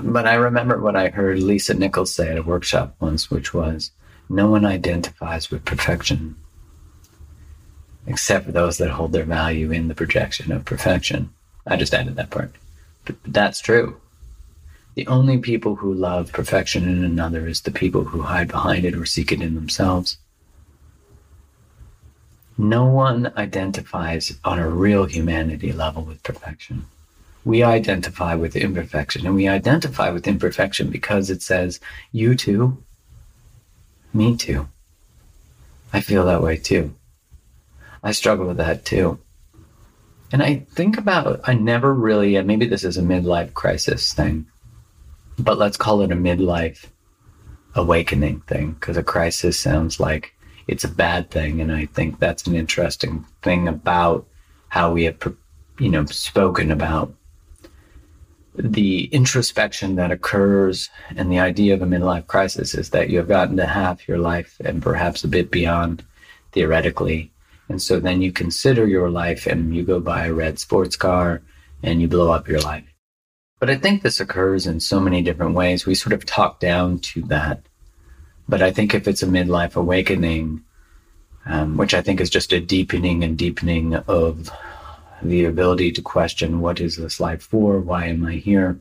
But 0.00 0.26
I 0.26 0.34
remember 0.34 0.80
what 0.80 0.96
I 0.96 1.10
heard 1.10 1.42
Lisa 1.42 1.74
Nichols 1.74 2.14
say 2.14 2.30
at 2.30 2.38
a 2.38 2.42
workshop 2.42 2.96
once, 2.98 3.30
which 3.30 3.52
was, 3.52 3.90
no 4.30 4.48
one 4.48 4.64
identifies 4.64 5.50
with 5.50 5.64
perfection 5.64 6.36
except 8.06 8.46
for 8.46 8.52
those 8.52 8.78
that 8.78 8.90
hold 8.90 9.12
their 9.12 9.24
value 9.24 9.70
in 9.70 9.88
the 9.88 9.94
projection 9.94 10.50
of 10.52 10.64
perfection. 10.64 11.30
I 11.66 11.76
just 11.76 11.94
added 11.94 12.16
that 12.16 12.30
part. 12.30 12.52
But 13.04 13.16
that's 13.24 13.60
true. 13.60 14.00
The 14.94 15.06
only 15.06 15.38
people 15.38 15.76
who 15.76 15.92
love 15.92 16.32
perfection 16.32 16.88
in 16.88 17.04
another 17.04 17.46
is 17.46 17.60
the 17.60 17.70
people 17.70 18.04
who 18.04 18.22
hide 18.22 18.48
behind 18.48 18.84
it 18.84 18.94
or 18.94 19.04
seek 19.04 19.30
it 19.32 19.42
in 19.42 19.54
themselves. 19.54 20.16
No 22.58 22.84
one 22.84 23.32
identifies 23.36 24.36
on 24.44 24.58
a 24.58 24.68
real 24.68 25.04
humanity 25.04 25.72
level 25.72 26.02
with 26.02 26.22
perfection. 26.22 26.86
We 27.44 27.62
identify 27.62 28.34
with 28.34 28.56
imperfection, 28.56 29.24
and 29.24 29.34
we 29.34 29.48
identify 29.48 30.10
with 30.10 30.28
imperfection 30.28 30.90
because 30.90 31.30
it 31.30 31.40
says, 31.40 31.80
you 32.12 32.34
too, 32.34 32.82
me 34.12 34.36
too. 34.36 34.68
I 35.92 36.00
feel 36.00 36.24
that 36.26 36.42
way 36.42 36.56
too. 36.56 36.94
I 38.02 38.12
struggle 38.12 38.46
with 38.46 38.56
that 38.58 38.84
too. 38.84 39.18
And 40.32 40.42
I 40.42 40.66
think 40.70 40.96
about, 40.96 41.40
I 41.44 41.54
never 41.54 41.92
really, 41.92 42.36
and 42.36 42.46
maybe 42.46 42.66
this 42.66 42.84
is 42.84 42.96
a 42.96 43.02
midlife 43.02 43.52
crisis 43.54 44.12
thing, 44.12 44.46
but 45.38 45.58
let's 45.58 45.76
call 45.76 46.02
it 46.02 46.12
a 46.12 46.16
midlife 46.16 46.86
awakening 47.74 48.40
thing 48.42 48.72
because 48.72 48.96
a 48.96 49.02
crisis 49.02 49.58
sounds 49.58 49.98
like 49.98 50.32
it's 50.68 50.84
a 50.84 50.88
bad 50.88 51.30
thing. 51.30 51.60
And 51.60 51.72
I 51.72 51.86
think 51.86 52.18
that's 52.18 52.46
an 52.46 52.54
interesting 52.54 53.26
thing 53.42 53.66
about 53.66 54.26
how 54.68 54.92
we 54.92 55.04
have, 55.04 55.18
you 55.78 55.88
know, 55.88 56.04
spoken 56.06 56.70
about 56.70 57.12
the 58.62 59.04
introspection 59.06 59.96
that 59.96 60.10
occurs 60.10 60.90
and 61.16 61.30
the 61.30 61.38
idea 61.38 61.74
of 61.74 61.82
a 61.82 61.86
midlife 61.86 62.26
crisis 62.26 62.74
is 62.74 62.90
that 62.90 63.10
you 63.10 63.18
have 63.18 63.28
gotten 63.28 63.56
to 63.56 63.66
half 63.66 64.06
your 64.06 64.18
life 64.18 64.60
and 64.64 64.82
perhaps 64.82 65.24
a 65.24 65.28
bit 65.28 65.50
beyond 65.50 66.04
theoretically. 66.52 67.30
And 67.68 67.80
so 67.80 68.00
then 68.00 68.22
you 68.22 68.32
consider 68.32 68.86
your 68.86 69.10
life 69.10 69.46
and 69.46 69.74
you 69.74 69.84
go 69.84 70.00
buy 70.00 70.26
a 70.26 70.34
red 70.34 70.58
sports 70.58 70.96
car 70.96 71.42
and 71.82 72.00
you 72.00 72.08
blow 72.08 72.30
up 72.30 72.48
your 72.48 72.60
life. 72.60 72.84
But 73.60 73.70
I 73.70 73.76
think 73.76 74.02
this 74.02 74.20
occurs 74.20 74.66
in 74.66 74.80
so 74.80 74.98
many 74.98 75.22
different 75.22 75.54
ways. 75.54 75.86
We 75.86 75.94
sort 75.94 76.12
of 76.12 76.24
talk 76.24 76.60
down 76.60 76.98
to 77.00 77.22
that. 77.22 77.62
But 78.48 78.62
I 78.62 78.72
think 78.72 78.94
if 78.94 79.06
it's 79.06 79.22
a 79.22 79.26
midlife 79.26 79.76
awakening, 79.76 80.64
um, 81.46 81.76
which 81.76 81.94
I 81.94 82.02
think 82.02 82.20
is 82.20 82.30
just 82.30 82.52
a 82.52 82.60
deepening 82.60 83.22
and 83.22 83.36
deepening 83.36 83.94
of 83.94 84.50
the 85.22 85.44
ability 85.44 85.92
to 85.92 86.02
question 86.02 86.60
what 86.60 86.80
is 86.80 86.96
this 86.96 87.20
life 87.20 87.42
for? 87.42 87.80
Why 87.80 88.06
am 88.06 88.24
I 88.24 88.34
here? 88.34 88.78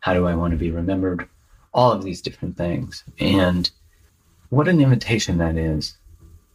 How 0.00 0.14
do 0.14 0.26
I 0.26 0.34
want 0.34 0.52
to 0.52 0.56
be 0.56 0.70
remembered? 0.70 1.28
All 1.74 1.92
of 1.92 2.02
these 2.02 2.20
different 2.20 2.56
things. 2.56 3.04
And 3.18 3.70
what 4.50 4.68
an 4.68 4.80
invitation 4.80 5.38
that 5.38 5.56
is 5.56 5.96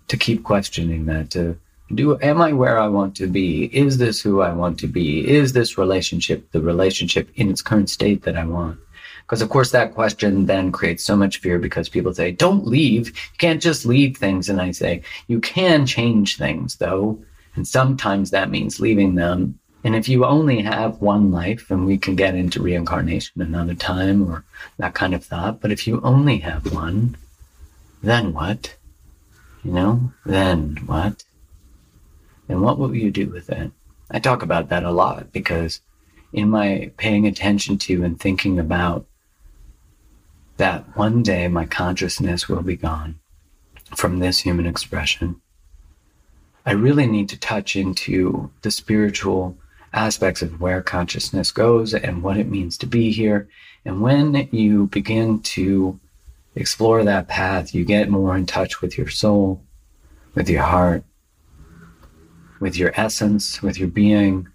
to 0.07 0.17
keep 0.17 0.43
questioning 0.43 1.05
that, 1.05 1.31
to 1.31 1.57
do, 1.93 2.19
am 2.19 2.41
I 2.41 2.53
where 2.53 2.79
I 2.79 2.87
want 2.87 3.15
to 3.17 3.27
be? 3.27 3.65
Is 3.65 3.97
this 3.97 4.21
who 4.21 4.41
I 4.41 4.53
want 4.53 4.79
to 4.79 4.87
be? 4.87 5.27
Is 5.27 5.53
this 5.53 5.77
relationship 5.77 6.51
the 6.51 6.61
relationship 6.61 7.29
in 7.35 7.49
its 7.49 7.61
current 7.61 7.89
state 7.89 8.23
that 8.23 8.37
I 8.37 8.45
want? 8.45 8.79
Because 9.21 9.41
of 9.41 9.49
course 9.49 9.71
that 9.71 9.93
question 9.93 10.45
then 10.45 10.71
creates 10.71 11.03
so 11.03 11.15
much 11.15 11.39
fear 11.39 11.59
because 11.59 11.89
people 11.89 12.13
say, 12.13 12.31
don't 12.31 12.65
leave. 12.65 13.07
You 13.07 13.37
can't 13.37 13.61
just 13.61 13.85
leave 13.85 14.17
things. 14.17 14.47
And 14.47 14.61
I 14.61 14.71
say, 14.71 15.01
you 15.27 15.39
can 15.39 15.85
change 15.85 16.37
things 16.37 16.75
though. 16.77 17.19
And 17.57 17.67
sometimes 17.67 18.29
that 18.29 18.51
means 18.51 18.79
leaving 18.79 19.15
them. 19.15 19.59
And 19.83 19.95
if 19.95 20.07
you 20.07 20.25
only 20.25 20.61
have 20.61 21.01
one 21.01 21.31
life, 21.31 21.71
and 21.71 21.87
we 21.87 21.97
can 21.97 22.15
get 22.15 22.35
into 22.35 22.61
reincarnation 22.61 23.41
another 23.41 23.73
time 23.73 24.29
or 24.29 24.45
that 24.77 24.93
kind 24.93 25.15
of 25.15 25.25
thought, 25.25 25.59
but 25.59 25.71
if 25.71 25.87
you 25.87 25.99
only 26.01 26.37
have 26.37 26.71
one, 26.71 27.17
then 28.03 28.31
what? 28.31 28.77
You 29.63 29.71
know, 29.71 30.13
then 30.23 30.77
what? 30.85 31.23
And 32.47 32.61
what 32.61 32.77
will 32.77 32.95
you 32.95 33.09
do 33.09 33.27
with 33.27 33.49
it? 33.49 33.71
I 34.11 34.19
talk 34.19 34.43
about 34.43 34.69
that 34.69 34.83
a 34.83 34.91
lot 34.91 35.33
because 35.33 35.81
in 36.31 36.51
my 36.51 36.91
paying 36.97 37.25
attention 37.25 37.79
to 37.79 38.03
and 38.03 38.19
thinking 38.19 38.59
about 38.59 39.07
that 40.57 40.95
one 40.95 41.23
day 41.23 41.47
my 41.47 41.65
consciousness 41.65 42.47
will 42.47 42.61
be 42.61 42.75
gone 42.75 43.19
from 43.95 44.19
this 44.19 44.39
human 44.39 44.67
expression 44.67 45.41
I 46.67 46.71
really 46.71 47.07
need 47.07 47.29
to 47.29 47.39
touch 47.39 47.77
into 47.77 48.51
the 48.61 48.71
spiritual 48.71 49.57
aspects 49.93 50.41
of 50.41 50.59
where 50.59 50.81
consciousness 50.81 51.49
goes 51.49 51.93
and 51.93 52.21
what 52.21 52.35
it 52.35 52.49
means 52.49 52.77
to 52.79 52.85
be 52.85 53.09
here. 53.09 53.47
And 53.85 54.01
when 54.01 54.49
you 54.51 54.87
begin 54.87 55.39
to 55.55 55.97
explore 56.55 57.05
that 57.05 57.29
path, 57.29 57.73
you 57.73 57.85
get 57.85 58.09
more 58.09 58.35
in 58.35 58.45
touch 58.45 58.81
with 58.81 58.97
your 58.97 59.07
soul, 59.07 59.63
with 60.35 60.49
your 60.49 60.63
heart, 60.63 61.05
with 62.59 62.75
your 62.75 62.91
essence, 62.95 63.61
with 63.61 63.79
your 63.79 63.87
being, 63.87 64.49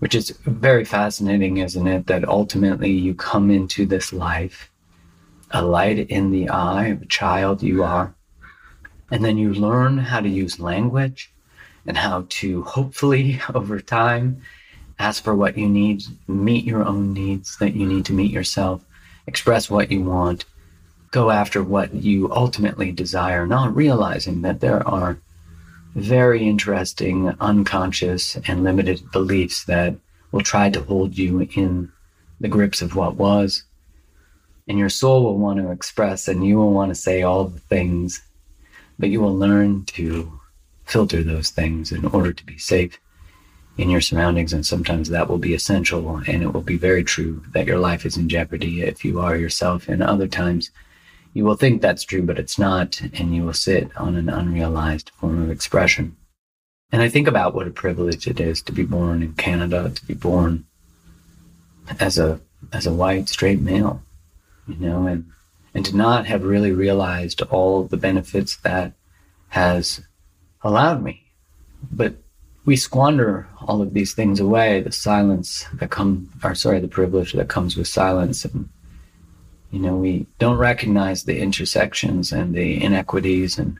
which 0.00 0.14
is 0.14 0.36
very 0.44 0.84
fascinating, 0.84 1.56
isn't 1.56 1.86
it? 1.86 2.08
That 2.08 2.28
ultimately 2.28 2.90
you 2.90 3.14
come 3.14 3.50
into 3.50 3.86
this 3.86 4.12
life, 4.12 4.70
a 5.50 5.62
light 5.62 5.98
in 6.10 6.30
the 6.30 6.50
eye 6.50 6.88
of 6.88 7.00
a 7.00 7.06
child 7.06 7.62
you 7.62 7.84
are, 7.84 8.14
And 9.10 9.24
then 9.24 9.38
you 9.38 9.54
learn 9.54 9.98
how 9.98 10.20
to 10.20 10.28
use 10.28 10.58
language 10.58 11.32
and 11.86 11.96
how 11.96 12.26
to 12.28 12.62
hopefully 12.62 13.40
over 13.54 13.80
time 13.80 14.42
ask 14.98 15.22
for 15.22 15.34
what 15.34 15.58
you 15.58 15.68
need, 15.68 16.02
meet 16.26 16.64
your 16.64 16.84
own 16.84 17.12
needs 17.12 17.58
that 17.58 17.74
you 17.74 17.86
need 17.86 18.04
to 18.06 18.12
meet 18.12 18.30
yourself, 18.30 18.82
express 19.26 19.70
what 19.70 19.90
you 19.90 20.02
want, 20.02 20.44
go 21.10 21.30
after 21.30 21.62
what 21.62 21.94
you 21.94 22.32
ultimately 22.32 22.92
desire, 22.92 23.46
not 23.46 23.74
realizing 23.74 24.42
that 24.42 24.60
there 24.60 24.86
are 24.88 25.18
very 25.94 26.46
interesting, 26.46 27.34
unconscious, 27.40 28.36
and 28.46 28.64
limited 28.64 29.00
beliefs 29.12 29.64
that 29.64 29.94
will 30.30 30.42
try 30.42 30.68
to 30.68 30.82
hold 30.82 31.16
you 31.16 31.48
in 31.54 31.90
the 32.40 32.48
grips 32.48 32.82
of 32.82 32.94
what 32.94 33.16
was. 33.16 33.62
And 34.68 34.78
your 34.78 34.90
soul 34.90 35.22
will 35.22 35.38
want 35.38 35.58
to 35.58 35.70
express, 35.70 36.28
and 36.28 36.44
you 36.44 36.56
will 36.56 36.72
want 36.72 36.90
to 36.90 36.94
say 36.94 37.22
all 37.22 37.44
the 37.44 37.60
things, 37.60 38.20
but 38.98 39.10
you 39.10 39.20
will 39.20 39.36
learn 39.36 39.84
to 39.86 40.40
filter 40.84 41.22
those 41.22 41.50
things 41.50 41.92
in 41.92 42.04
order 42.06 42.32
to 42.32 42.44
be 42.44 42.58
safe 42.58 42.98
in 43.76 43.90
your 43.90 44.00
surroundings. 44.00 44.52
And 44.52 44.64
sometimes 44.64 45.08
that 45.08 45.28
will 45.28 45.38
be 45.38 45.54
essential, 45.54 46.16
and 46.26 46.42
it 46.42 46.52
will 46.52 46.62
be 46.62 46.78
very 46.78 47.04
true 47.04 47.42
that 47.52 47.66
your 47.66 47.78
life 47.78 48.06
is 48.06 48.16
in 48.16 48.28
jeopardy 48.28 48.82
if 48.82 49.04
you 49.04 49.20
are 49.20 49.36
yourself. 49.36 49.88
And 49.88 50.02
other 50.02 50.28
times, 50.28 50.70
you 51.34 51.44
will 51.44 51.56
think 51.56 51.82
that's 51.82 52.04
true, 52.04 52.22
but 52.22 52.38
it's 52.38 52.58
not, 52.58 53.00
and 53.00 53.34
you 53.34 53.44
will 53.44 53.52
sit 53.52 53.94
on 53.96 54.16
an 54.16 54.28
unrealized 54.28 55.10
form 55.10 55.42
of 55.42 55.50
expression. 55.50 56.16
And 56.92 57.02
I 57.02 57.08
think 57.08 57.28
about 57.28 57.54
what 57.54 57.66
a 57.66 57.70
privilege 57.70 58.26
it 58.26 58.40
is 58.40 58.62
to 58.62 58.72
be 58.72 58.84
born 58.84 59.22
in 59.22 59.34
Canada, 59.34 59.90
to 59.90 60.06
be 60.06 60.14
born 60.14 60.64
as 62.00 62.18
a 62.18 62.40
as 62.72 62.86
a 62.86 62.92
white 62.92 63.28
straight 63.28 63.60
male, 63.60 64.02
you 64.66 64.76
know, 64.76 65.06
and 65.06 65.30
and 65.76 65.84
to 65.84 65.94
not 65.94 66.24
have 66.24 66.42
really 66.42 66.72
realized 66.72 67.42
all 67.42 67.84
the 67.84 67.98
benefits 67.98 68.56
that 68.64 68.94
has 69.48 70.00
allowed 70.62 71.02
me. 71.02 71.22
But 71.92 72.14
we 72.64 72.76
squander 72.76 73.46
all 73.60 73.82
of 73.82 73.92
these 73.92 74.14
things 74.14 74.40
away, 74.40 74.80
the 74.80 74.90
silence 74.90 75.66
that 75.74 75.90
come 75.90 76.30
or 76.42 76.54
sorry, 76.54 76.80
the 76.80 76.88
privilege 76.88 77.34
that 77.34 77.50
comes 77.50 77.76
with 77.76 77.88
silence 77.88 78.42
and 78.46 78.70
you 79.70 79.80
know, 79.80 79.96
we 79.96 80.24
don't 80.38 80.56
recognize 80.56 81.24
the 81.24 81.38
intersections 81.38 82.32
and 82.32 82.54
the 82.54 82.82
inequities. 82.82 83.58
And, 83.58 83.78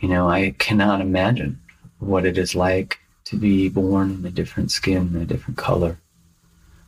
you 0.00 0.08
know, 0.08 0.28
I 0.28 0.54
cannot 0.58 1.00
imagine 1.00 1.58
what 2.00 2.26
it 2.26 2.36
is 2.36 2.54
like 2.54 2.98
to 3.24 3.36
be 3.36 3.70
born 3.70 4.10
in 4.10 4.26
a 4.26 4.30
different 4.30 4.70
skin, 4.70 5.16
a 5.16 5.24
different 5.24 5.56
color. 5.56 5.98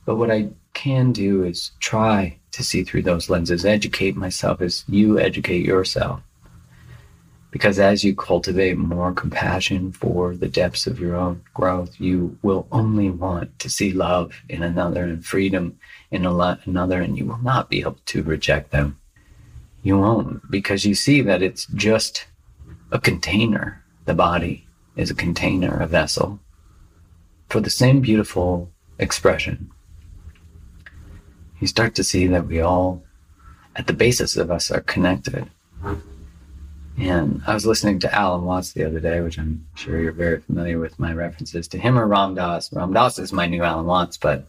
But 0.04 0.16
what 0.16 0.30
I 0.30 0.50
can 0.74 1.12
do 1.12 1.44
is 1.44 1.70
try 1.80 2.38
to 2.52 2.62
see 2.62 2.84
through 2.84 3.02
those 3.02 3.30
lenses, 3.30 3.64
educate 3.64 4.16
myself 4.16 4.60
as 4.60 4.84
you 4.88 5.18
educate 5.18 5.64
yourself. 5.64 6.20
Because 7.50 7.78
as 7.78 8.02
you 8.02 8.16
cultivate 8.16 8.76
more 8.76 9.12
compassion 9.12 9.92
for 9.92 10.34
the 10.34 10.48
depths 10.48 10.88
of 10.88 10.98
your 10.98 11.14
own 11.14 11.42
growth, 11.54 12.00
you 12.00 12.36
will 12.42 12.66
only 12.72 13.10
want 13.10 13.56
to 13.60 13.70
see 13.70 13.92
love 13.92 14.32
in 14.48 14.62
another 14.62 15.04
and 15.04 15.24
freedom 15.24 15.78
in 16.10 16.26
another, 16.26 17.00
and 17.00 17.16
you 17.16 17.24
will 17.24 17.38
not 17.38 17.70
be 17.70 17.80
able 17.80 17.98
to 18.06 18.22
reject 18.24 18.72
them. 18.72 18.98
You 19.84 19.98
won't, 19.98 20.50
because 20.50 20.84
you 20.84 20.94
see 20.94 21.20
that 21.22 21.42
it's 21.42 21.66
just 21.66 22.26
a 22.90 22.98
container. 22.98 23.84
The 24.04 24.14
body 24.14 24.66
is 24.96 25.10
a 25.10 25.14
container, 25.14 25.76
a 25.76 25.86
vessel 25.86 26.40
for 27.48 27.60
the 27.60 27.70
same 27.70 28.00
beautiful 28.00 28.70
expression. 28.98 29.70
You 31.64 31.68
start 31.68 31.94
to 31.94 32.04
see 32.04 32.26
that 32.26 32.46
we 32.46 32.60
all, 32.60 33.02
at 33.74 33.86
the 33.86 33.94
basis 33.94 34.36
of 34.36 34.50
us, 34.50 34.70
are 34.70 34.82
connected. 34.82 35.48
And 36.98 37.40
I 37.46 37.54
was 37.54 37.64
listening 37.64 38.00
to 38.00 38.14
Alan 38.14 38.44
Watts 38.44 38.74
the 38.74 38.84
other 38.84 39.00
day, 39.00 39.22
which 39.22 39.38
I'm 39.38 39.66
sure 39.74 39.98
you're 39.98 40.12
very 40.12 40.40
familiar 40.40 40.78
with 40.78 40.98
my 40.98 41.14
references 41.14 41.66
to 41.68 41.78
him 41.78 41.98
or 41.98 42.06
Ram 42.06 42.34
Dass. 42.34 42.70
Ram 42.70 42.92
Dass 42.92 43.18
is 43.18 43.32
my 43.32 43.46
new 43.46 43.62
Alan 43.62 43.86
Watts, 43.86 44.18
but 44.18 44.46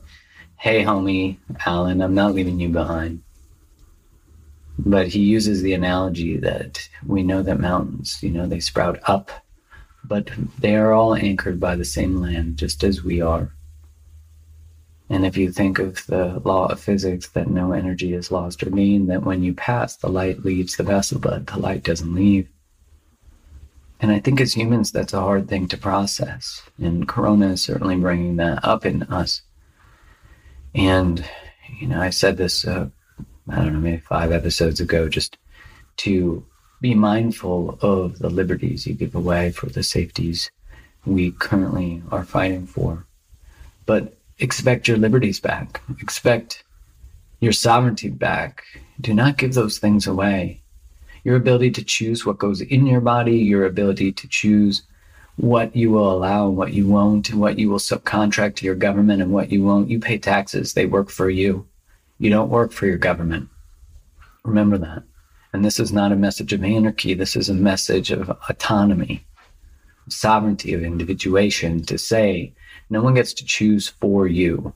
hey, 0.57 0.83
homie, 0.83 1.37
Alan, 1.65 2.01
I'm 2.01 2.15
not 2.15 2.35
leaving 2.35 2.59
you 2.59 2.67
behind. 2.67 3.23
But 4.77 5.07
he 5.07 5.21
uses 5.21 5.61
the 5.61 5.73
analogy 5.73 6.35
that 6.39 6.85
we 7.07 7.23
know 7.23 7.41
that 7.43 7.61
mountains, 7.61 8.21
you 8.21 8.31
know, 8.31 8.45
they 8.45 8.59
sprout 8.59 8.99
up, 9.05 9.31
but 10.03 10.29
they 10.59 10.75
are 10.75 10.91
all 10.91 11.15
anchored 11.15 11.61
by 11.61 11.77
the 11.77 11.85
same 11.85 12.17
land, 12.17 12.57
just 12.57 12.83
as 12.83 13.05
we 13.05 13.21
are. 13.21 13.55
And 15.09 15.25
if 15.25 15.37
you 15.37 15.51
think 15.51 15.77
of 15.77 16.05
the 16.07 16.41
law 16.43 16.67
of 16.67 16.79
physics 16.79 17.27
that 17.29 17.47
no 17.47 17.73
energy 17.73 18.13
is 18.13 18.31
lost 18.31 18.63
or 18.63 18.71
gained, 18.71 19.09
that 19.09 19.23
when 19.23 19.43
you 19.43 19.53
pass, 19.53 19.95
the 19.95 20.09
light 20.09 20.43
leaves 20.43 20.75
the 20.75 20.83
vessel, 20.83 21.19
but 21.19 21.45
the 21.45 21.59
light 21.59 21.83
doesn't 21.83 22.15
leave. 22.15 22.49
And 23.99 24.11
I 24.11 24.19
think 24.19 24.41
as 24.41 24.53
humans, 24.53 24.91
that's 24.91 25.13
a 25.13 25.21
hard 25.21 25.47
thing 25.47 25.67
to 25.69 25.77
process. 25.77 26.61
And 26.81 27.07
Corona 27.07 27.49
is 27.49 27.63
certainly 27.63 27.95
bringing 27.95 28.37
that 28.37 28.65
up 28.65 28.85
in 28.85 29.03
us. 29.03 29.41
And, 30.73 31.23
you 31.79 31.87
know, 31.87 32.01
I 32.01 32.09
said 32.09 32.37
this, 32.37 32.65
uh, 32.65 32.89
I 33.47 33.55
don't 33.55 33.73
know, 33.73 33.79
maybe 33.79 34.01
five 34.01 34.31
episodes 34.31 34.81
ago, 34.81 35.07
just 35.07 35.37
to 35.97 36.45
be 36.81 36.93
mindful 36.93 37.77
of 37.81 38.19
the 38.19 38.29
liberties 38.29 38.85
you 38.85 38.93
give 38.93 39.15
away 39.15 39.51
for 39.51 39.67
the 39.67 39.83
safeties 39.83 40.51
we 41.05 41.31
currently 41.31 42.01
are 42.11 42.25
fighting 42.25 42.67
for. 42.67 43.05
But 43.85 44.14
expect 44.39 44.87
your 44.87 44.97
liberties 44.97 45.39
back. 45.39 45.81
Expect 46.01 46.63
your 47.39 47.53
sovereignty 47.53 48.09
back. 48.09 48.63
Do 49.01 49.13
not 49.13 49.37
give 49.37 49.53
those 49.53 49.77
things 49.77 50.07
away. 50.07 50.61
Your 51.23 51.35
ability 51.35 51.71
to 51.71 51.83
choose 51.83 52.25
what 52.25 52.37
goes 52.37 52.61
in 52.61 52.85
your 52.85 53.01
body, 53.01 53.37
your 53.37 53.65
ability 53.65 54.11
to 54.11 54.27
choose 54.27 54.83
what 55.37 55.75
you 55.75 55.91
will 55.91 56.11
allow 56.11 56.47
what 56.47 56.73
you 56.73 56.87
won't, 56.87 57.33
what 57.33 57.59
you 57.59 57.69
will 57.69 57.79
subcontract 57.79 58.55
to 58.55 58.65
your 58.65 58.75
government 58.75 59.21
and 59.21 59.31
what 59.31 59.51
you 59.51 59.63
won't. 59.63 59.89
You 59.89 59.99
pay 59.99 60.17
taxes, 60.17 60.73
they 60.73 60.85
work 60.85 61.09
for 61.09 61.29
you. 61.29 61.67
You 62.19 62.29
don't 62.29 62.49
work 62.49 62.71
for 62.71 62.85
your 62.85 62.97
government. 62.97 63.49
Remember 64.43 64.77
that. 64.77 65.03
And 65.51 65.65
this 65.65 65.79
is 65.79 65.91
not 65.91 66.11
a 66.11 66.17
message 66.17 66.53
of 66.53 66.63
anarchy, 66.63 67.13
this 67.13 67.35
is 67.35 67.49
a 67.49 67.53
message 67.53 68.11
of 68.11 68.29
autonomy, 68.49 69.25
sovereignty, 70.07 70.73
of 70.73 70.83
individuation 70.83 71.83
to 71.83 71.97
say, 71.97 72.53
no 72.89 73.01
one 73.01 73.15
gets 73.15 73.33
to 73.33 73.45
choose 73.45 73.87
for 73.87 74.27
you. 74.27 74.73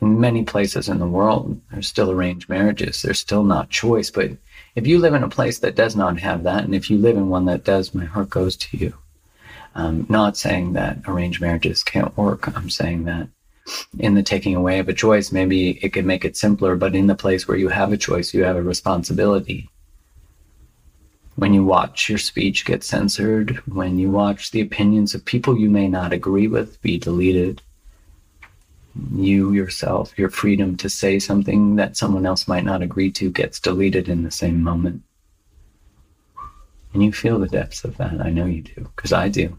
In 0.00 0.20
many 0.20 0.44
places 0.44 0.88
in 0.88 0.98
the 0.98 1.06
world, 1.06 1.58
there's 1.70 1.88
still 1.88 2.10
arranged 2.10 2.48
marriages. 2.48 3.00
There's 3.00 3.18
still 3.18 3.44
not 3.44 3.70
choice. 3.70 4.10
But 4.10 4.32
if 4.74 4.86
you 4.86 4.98
live 4.98 5.14
in 5.14 5.22
a 5.22 5.28
place 5.28 5.58
that 5.60 5.74
does 5.74 5.96
not 5.96 6.18
have 6.20 6.42
that, 6.42 6.64
and 6.64 6.74
if 6.74 6.90
you 6.90 6.98
live 6.98 7.16
in 7.16 7.30
one 7.30 7.46
that 7.46 7.64
does, 7.64 7.94
my 7.94 8.04
heart 8.04 8.28
goes 8.28 8.56
to 8.56 8.76
you. 8.76 8.94
I'm 9.74 10.06
not 10.08 10.36
saying 10.36 10.74
that 10.74 10.98
arranged 11.06 11.40
marriages 11.40 11.82
can't 11.82 12.16
work. 12.16 12.54
I'm 12.56 12.70
saying 12.70 13.04
that 13.04 13.28
in 13.98 14.14
the 14.14 14.22
taking 14.22 14.54
away 14.54 14.78
of 14.78 14.88
a 14.88 14.94
choice, 14.94 15.32
maybe 15.32 15.78
it 15.82 15.92
can 15.92 16.06
make 16.06 16.24
it 16.24 16.36
simpler, 16.36 16.76
but 16.76 16.94
in 16.94 17.06
the 17.06 17.14
place 17.14 17.48
where 17.48 17.56
you 17.56 17.68
have 17.68 17.92
a 17.92 17.96
choice, 17.96 18.32
you 18.32 18.44
have 18.44 18.56
a 18.56 18.62
responsibility 18.62 19.70
when 21.36 21.52
you 21.52 21.64
watch 21.64 22.08
your 22.08 22.18
speech 22.18 22.64
get 22.64 22.82
censored, 22.82 23.56
when 23.66 23.98
you 23.98 24.10
watch 24.10 24.50
the 24.50 24.62
opinions 24.62 25.14
of 25.14 25.24
people 25.24 25.58
you 25.58 25.70
may 25.70 25.86
not 25.86 26.12
agree 26.12 26.48
with 26.48 26.80
be 26.80 26.98
deleted, 26.98 27.62
you 29.14 29.52
yourself, 29.52 30.18
your 30.18 30.30
freedom 30.30 30.76
to 30.78 30.88
say 30.88 31.18
something 31.18 31.76
that 31.76 31.96
someone 31.96 32.24
else 32.24 32.48
might 32.48 32.64
not 32.64 32.82
agree 32.82 33.10
to 33.12 33.30
gets 33.30 33.60
deleted 33.60 34.08
in 34.08 34.22
the 34.22 34.30
same 34.30 34.62
moment. 34.62 35.02
And 36.94 37.02
you 37.02 37.12
feel 37.12 37.38
the 37.38 37.48
depths 37.48 37.84
of 37.84 37.98
that. 37.98 38.18
I 38.20 38.30
know 38.30 38.46
you 38.46 38.62
do, 38.62 38.90
because 38.96 39.12
I 39.12 39.28
do. 39.28 39.58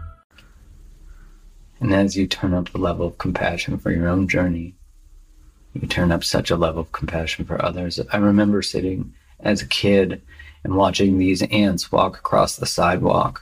And 1.81 1.95
as 1.95 2.15
you 2.15 2.27
turn 2.27 2.53
up 2.53 2.69
the 2.69 2.77
level 2.77 3.07
of 3.07 3.17
compassion 3.17 3.79
for 3.79 3.91
your 3.91 4.07
own 4.07 4.27
journey, 4.27 4.75
you 5.73 5.87
turn 5.87 6.11
up 6.11 6.23
such 6.23 6.51
a 6.51 6.55
level 6.55 6.81
of 6.81 6.91
compassion 6.91 7.43
for 7.43 7.63
others. 7.63 7.99
I 8.13 8.17
remember 8.17 8.61
sitting 8.61 9.13
as 9.39 9.63
a 9.63 9.67
kid 9.67 10.21
and 10.63 10.75
watching 10.75 11.17
these 11.17 11.41
ants 11.41 11.91
walk 11.91 12.17
across 12.19 12.55
the 12.55 12.67
sidewalk. 12.67 13.41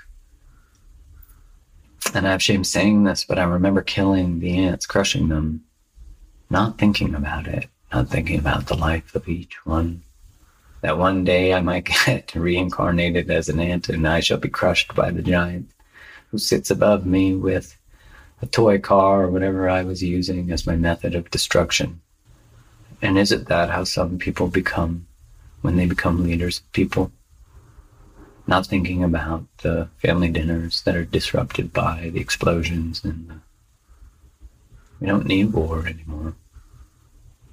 And 2.13 2.25
I 2.25 2.31
have 2.31 2.41
shame 2.41 2.63
saying 2.63 3.03
this, 3.03 3.25
but 3.25 3.37
I 3.37 3.43
remember 3.43 3.81
killing 3.81 4.39
the 4.39 4.57
ants, 4.57 4.85
crushing 4.85 5.27
them, 5.27 5.65
not 6.49 6.77
thinking 6.77 7.15
about 7.15 7.45
it, 7.45 7.67
not 7.91 8.07
thinking 8.07 8.39
about 8.39 8.67
the 8.67 8.77
life 8.77 9.13
of 9.15 9.27
each 9.27 9.65
one, 9.65 10.01
that 10.79 10.97
one 10.97 11.25
day 11.25 11.53
I 11.53 11.59
might 11.59 11.89
get 12.05 12.33
reincarnated 12.33 13.29
as 13.29 13.49
an 13.49 13.59
ant 13.59 13.89
and 13.89 14.07
I 14.07 14.21
shall 14.21 14.37
be 14.37 14.47
crushed 14.47 14.95
by 14.95 15.11
the 15.11 15.21
giant 15.21 15.71
who 16.31 16.37
sits 16.37 16.71
above 16.71 17.05
me 17.05 17.35
with 17.35 17.75
a 18.41 18.45
toy 18.45 18.79
car 18.79 19.23
or 19.23 19.29
whatever 19.29 19.69
I 19.69 19.83
was 19.83 20.01
using 20.01 20.51
as 20.51 20.67
my 20.67 20.75
method 20.75 21.15
of 21.15 21.31
destruction. 21.31 22.01
And 23.01 23.17
isn't 23.17 23.47
that 23.47 23.69
how 23.69 23.83
some 23.83 24.17
people 24.17 24.47
become 24.47 25.07
when 25.61 25.75
they 25.75 25.85
become 25.85 26.23
leaders 26.23 26.59
of 26.59 26.71
people? 26.71 27.11
Not 28.47 28.65
thinking 28.65 29.03
about 29.03 29.45
the 29.59 29.89
family 30.01 30.29
dinners 30.29 30.81
that 30.83 30.95
are 30.95 31.05
disrupted 31.05 31.71
by 31.71 32.09
the 32.13 32.19
explosions 32.19 33.03
and 33.03 33.29
the, 33.29 33.35
we 34.99 35.07
don't 35.07 35.27
need 35.27 35.53
war 35.53 35.87
anymore. 35.87 36.33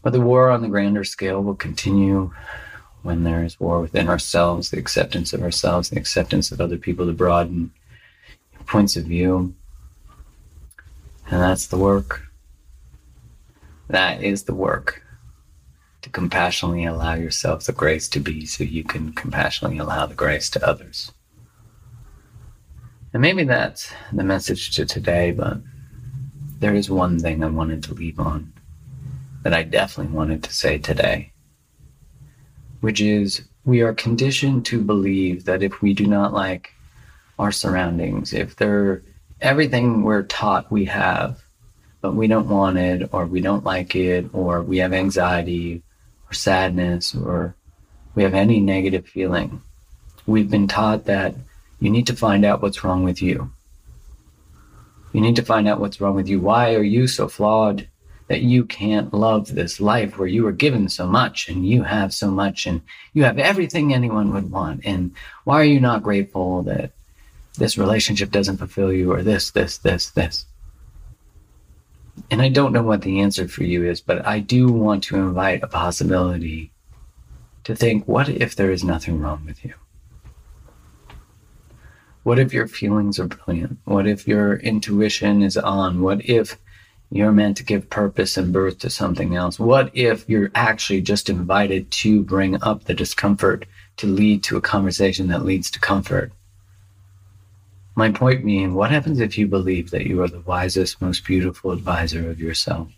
But 0.02 0.12
the 0.12 0.20
war 0.20 0.50
on 0.50 0.62
the 0.62 0.68
grander 0.68 1.04
scale 1.04 1.42
will 1.42 1.54
continue 1.54 2.32
when 3.02 3.24
there 3.24 3.44
is 3.44 3.60
war 3.60 3.80
within 3.80 4.08
ourselves, 4.08 4.70
the 4.70 4.78
acceptance 4.78 5.32
of 5.32 5.42
ourselves, 5.42 5.90
the 5.90 5.98
acceptance 5.98 6.50
of 6.50 6.60
other 6.60 6.76
people 6.76 7.06
to 7.06 7.12
broaden 7.12 7.72
points 8.66 8.96
of 8.96 9.04
view. 9.04 9.54
And 11.30 11.40
that's 11.40 11.66
the 11.66 11.78
work. 11.78 12.22
That 13.88 14.22
is 14.22 14.44
the 14.44 14.54
work. 14.54 15.02
To 16.02 16.10
compassionately 16.10 16.84
allow 16.84 17.14
yourself 17.14 17.64
the 17.64 17.72
grace 17.72 18.08
to 18.10 18.20
be 18.20 18.46
so 18.46 18.62
you 18.62 18.84
can 18.84 19.12
compassionately 19.12 19.78
allow 19.78 20.06
the 20.06 20.14
grace 20.14 20.48
to 20.50 20.66
others. 20.66 21.10
And 23.12 23.20
maybe 23.20 23.44
that's 23.44 23.92
the 24.12 24.22
message 24.22 24.76
to 24.76 24.86
today, 24.86 25.32
but 25.32 25.58
there 26.60 26.74
is 26.74 26.90
one 26.90 27.18
thing 27.18 27.42
I 27.42 27.48
wanted 27.48 27.82
to 27.84 27.94
leave 27.94 28.20
on 28.20 28.52
that 29.42 29.52
I 29.52 29.62
definitely 29.62 30.14
wanted 30.14 30.42
to 30.44 30.52
say 30.52 30.78
today 30.78 31.32
which 32.80 33.00
is 33.00 33.42
we 33.64 33.80
are 33.80 33.94
conditioned 33.94 34.64
to 34.66 34.80
believe 34.80 35.44
that 35.44 35.62
if 35.62 35.82
we 35.82 35.92
do 35.92 36.06
not 36.06 36.32
like 36.32 36.72
our 37.38 37.52
surroundings, 37.52 38.32
if 38.32 38.54
they're 38.54 39.02
everything 39.40 40.02
we're 40.02 40.22
taught 40.22 40.70
we 40.70 40.86
have, 40.86 41.42
but 42.00 42.14
we 42.14 42.26
don't 42.26 42.48
want 42.48 42.78
it, 42.78 43.08
or 43.12 43.26
we 43.26 43.40
don't 43.40 43.64
like 43.64 43.94
it, 43.94 44.26
or 44.32 44.62
we 44.62 44.78
have 44.78 44.92
anxiety, 44.92 45.82
or 46.28 46.34
sadness, 46.34 47.14
or 47.14 47.54
we 48.14 48.22
have 48.22 48.34
any 48.34 48.60
negative 48.60 49.06
feeling, 49.06 49.60
we've 50.26 50.50
been 50.50 50.68
taught 50.68 51.04
that 51.04 51.34
you 51.80 51.90
need 51.90 52.06
to 52.06 52.16
find 52.16 52.44
out 52.44 52.62
what's 52.62 52.82
wrong 52.82 53.04
with 53.04 53.20
you. 53.20 53.50
You 55.12 55.20
need 55.20 55.36
to 55.36 55.44
find 55.44 55.68
out 55.68 55.80
what's 55.80 56.00
wrong 56.00 56.14
with 56.14 56.28
you. 56.28 56.40
Why 56.40 56.74
are 56.74 56.82
you 56.82 57.06
so 57.06 57.28
flawed? 57.28 57.88
that 58.28 58.42
you 58.42 58.64
can't 58.64 59.14
love 59.14 59.54
this 59.54 59.80
life 59.80 60.18
where 60.18 60.28
you 60.28 60.42
were 60.42 60.52
given 60.52 60.88
so 60.88 61.06
much 61.06 61.48
and 61.48 61.66
you 61.66 61.82
have 61.82 62.12
so 62.12 62.30
much 62.30 62.66
and 62.66 62.82
you 63.12 63.24
have 63.24 63.38
everything 63.38 63.94
anyone 63.94 64.32
would 64.32 64.50
want. 64.50 64.80
And 64.84 65.14
why 65.44 65.60
are 65.60 65.64
you 65.64 65.80
not 65.80 66.02
grateful 66.02 66.62
that 66.64 66.92
this 67.56 67.78
relationship 67.78 68.30
doesn't 68.30 68.58
fulfill 68.58 68.92
you 68.92 69.12
or 69.12 69.22
this, 69.22 69.50
this, 69.50 69.78
this, 69.78 70.10
this? 70.10 70.46
And 72.30 72.40
I 72.40 72.48
don't 72.48 72.72
know 72.72 72.82
what 72.82 73.02
the 73.02 73.20
answer 73.20 73.46
for 73.46 73.64
you 73.64 73.84
is, 73.84 74.00
but 74.00 74.26
I 74.26 74.40
do 74.40 74.68
want 74.68 75.04
to 75.04 75.16
invite 75.16 75.62
a 75.62 75.68
possibility 75.68 76.72
to 77.64 77.74
think 77.74 78.06
what 78.06 78.28
if 78.28 78.56
there 78.56 78.70
is 78.70 78.84
nothing 78.84 79.20
wrong 79.20 79.44
with 79.44 79.64
you? 79.64 79.74
What 82.22 82.38
if 82.38 82.52
your 82.52 82.66
feelings 82.66 83.20
are 83.20 83.26
brilliant? 83.26 83.78
What 83.84 84.06
if 84.06 84.26
your 84.26 84.56
intuition 84.56 85.42
is 85.42 85.56
on? 85.56 86.00
What 86.00 86.24
if 86.24 86.56
you're 87.10 87.32
meant 87.32 87.56
to 87.56 87.64
give 87.64 87.88
purpose 87.88 88.36
and 88.36 88.52
birth 88.52 88.78
to 88.78 88.90
something 88.90 89.36
else. 89.36 89.58
What 89.58 89.90
if 89.94 90.28
you're 90.28 90.50
actually 90.54 91.00
just 91.02 91.30
invited 91.30 91.90
to 91.92 92.22
bring 92.22 92.60
up 92.62 92.84
the 92.84 92.94
discomfort 92.94 93.66
to 93.98 94.06
lead 94.06 94.42
to 94.44 94.56
a 94.56 94.60
conversation 94.60 95.28
that 95.28 95.44
leads 95.44 95.70
to 95.72 95.80
comfort? 95.80 96.32
My 97.98 98.10
point 98.10 98.44
being, 98.44 98.74
what 98.74 98.90
happens 98.90 99.20
if 99.20 99.38
you 99.38 99.46
believe 99.46 99.90
that 99.90 100.06
you 100.06 100.22
are 100.22 100.28
the 100.28 100.40
wisest, 100.40 101.00
most 101.00 101.24
beautiful 101.24 101.72
advisor 101.72 102.30
of 102.30 102.38
yourself? 102.38 102.88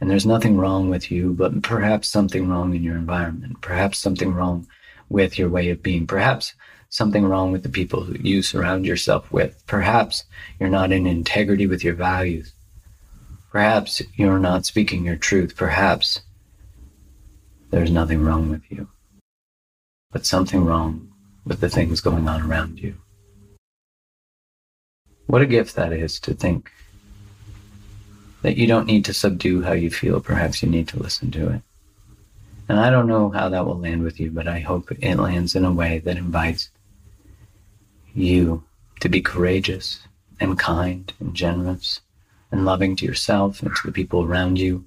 And 0.00 0.10
there's 0.10 0.26
nothing 0.26 0.56
wrong 0.56 0.90
with 0.90 1.08
you, 1.08 1.34
but 1.34 1.62
perhaps 1.62 2.08
something 2.08 2.48
wrong 2.48 2.74
in 2.74 2.82
your 2.82 2.96
environment, 2.96 3.60
perhaps 3.60 3.98
something 3.98 4.34
wrong 4.34 4.66
with 5.08 5.38
your 5.38 5.48
way 5.48 5.70
of 5.70 5.84
being, 5.84 6.04
perhaps 6.04 6.54
something 6.88 7.24
wrong 7.24 7.52
with 7.52 7.62
the 7.62 7.68
people 7.68 8.16
you 8.16 8.42
surround 8.42 8.86
yourself 8.86 9.30
with, 9.30 9.62
perhaps 9.68 10.24
you're 10.58 10.68
not 10.68 10.90
in 10.90 11.06
integrity 11.06 11.68
with 11.68 11.84
your 11.84 11.94
values. 11.94 12.52
Perhaps 13.52 14.02
you're 14.16 14.40
not 14.40 14.66
speaking 14.66 15.04
your 15.04 15.16
truth. 15.16 15.56
Perhaps 15.56 16.22
there's 17.70 17.90
nothing 17.92 18.24
wrong 18.24 18.50
with 18.50 18.62
you, 18.68 18.88
but 20.10 20.26
something 20.26 20.64
wrong 20.64 21.12
with 21.44 21.60
the 21.60 21.68
things 21.68 22.00
going 22.00 22.26
on 22.28 22.42
around 22.42 22.80
you. 22.80 22.96
What 25.30 25.42
a 25.42 25.46
gift 25.46 25.76
that 25.76 25.92
is 25.92 26.18
to 26.20 26.34
think 26.34 26.72
that 28.42 28.56
you 28.56 28.66
don't 28.66 28.88
need 28.88 29.04
to 29.04 29.14
subdue 29.14 29.62
how 29.62 29.74
you 29.74 29.88
feel. 29.88 30.18
Perhaps 30.20 30.60
you 30.60 30.68
need 30.68 30.88
to 30.88 31.00
listen 31.00 31.30
to 31.30 31.50
it. 31.50 31.62
And 32.68 32.80
I 32.80 32.90
don't 32.90 33.06
know 33.06 33.30
how 33.30 33.48
that 33.48 33.64
will 33.64 33.78
land 33.78 34.02
with 34.02 34.18
you, 34.18 34.32
but 34.32 34.48
I 34.48 34.58
hope 34.58 34.90
it 34.90 35.16
lands 35.16 35.54
in 35.54 35.64
a 35.64 35.72
way 35.72 36.00
that 36.00 36.16
invites 36.16 36.70
you 38.12 38.64
to 38.98 39.08
be 39.08 39.20
courageous 39.20 40.00
and 40.40 40.58
kind 40.58 41.12
and 41.20 41.32
generous 41.32 42.00
and 42.50 42.64
loving 42.64 42.96
to 42.96 43.06
yourself 43.06 43.62
and 43.62 43.70
to 43.76 43.86
the 43.86 43.92
people 43.92 44.24
around 44.24 44.58
you. 44.58 44.84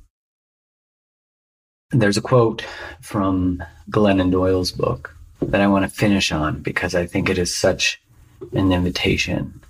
There's 1.91 2.17
a 2.17 2.21
quote 2.21 2.65
from 2.99 3.63
Glennon 3.89 4.29
Doyle's 4.29 4.73
book 4.73 5.15
that 5.39 5.61
I 5.61 5.67
want 5.67 5.89
to 5.89 5.97
finish 5.97 6.33
on 6.33 6.61
because 6.61 6.95
I 6.95 7.05
think 7.05 7.29
it 7.29 7.37
is 7.37 7.55
such 7.55 8.01
an 8.51 8.73
invitation. 8.73 9.61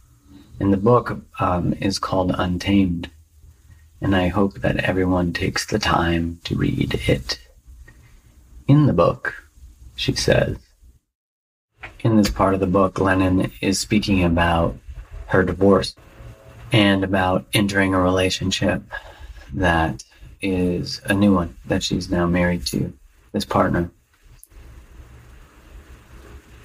And 0.60 0.72
the 0.72 0.78
book 0.78 1.20
um, 1.40 1.74
is 1.74 2.00
called 2.00 2.34
Untamed. 2.38 3.10
And 4.02 4.16
I 4.16 4.28
hope 4.28 4.56
that 4.56 4.78
everyone 4.78 5.34
takes 5.34 5.66
the 5.66 5.80
time 5.80 6.40
to 6.46 6.56
read 6.56 7.02
it. 7.08 7.40
In 8.68 8.86
the 8.86 8.94
book, 8.94 9.50
she 9.96 10.14
says, 10.14 10.58
in 12.00 12.18
this 12.18 12.30
part 12.30 12.54
of 12.54 12.60
the 12.60 12.68
book, 12.68 12.96
Glennon 12.96 13.52
is 13.62 13.80
speaking 13.80 14.24
about 14.24 14.78
her 15.28 15.44
divorce 15.44 15.96
and 16.72 17.04
about 17.04 17.46
entering 17.54 17.94
a 17.94 18.00
relationship 18.00 18.84
that 19.54 20.04
is 20.42 21.02
a 21.06 21.14
new 21.14 21.34
one 21.34 21.56
that 21.66 21.84
she's 21.84 22.10
now 22.10 22.26
married 22.26 22.66
to 22.68 22.92
this 23.32 23.46
partner. 23.46 23.90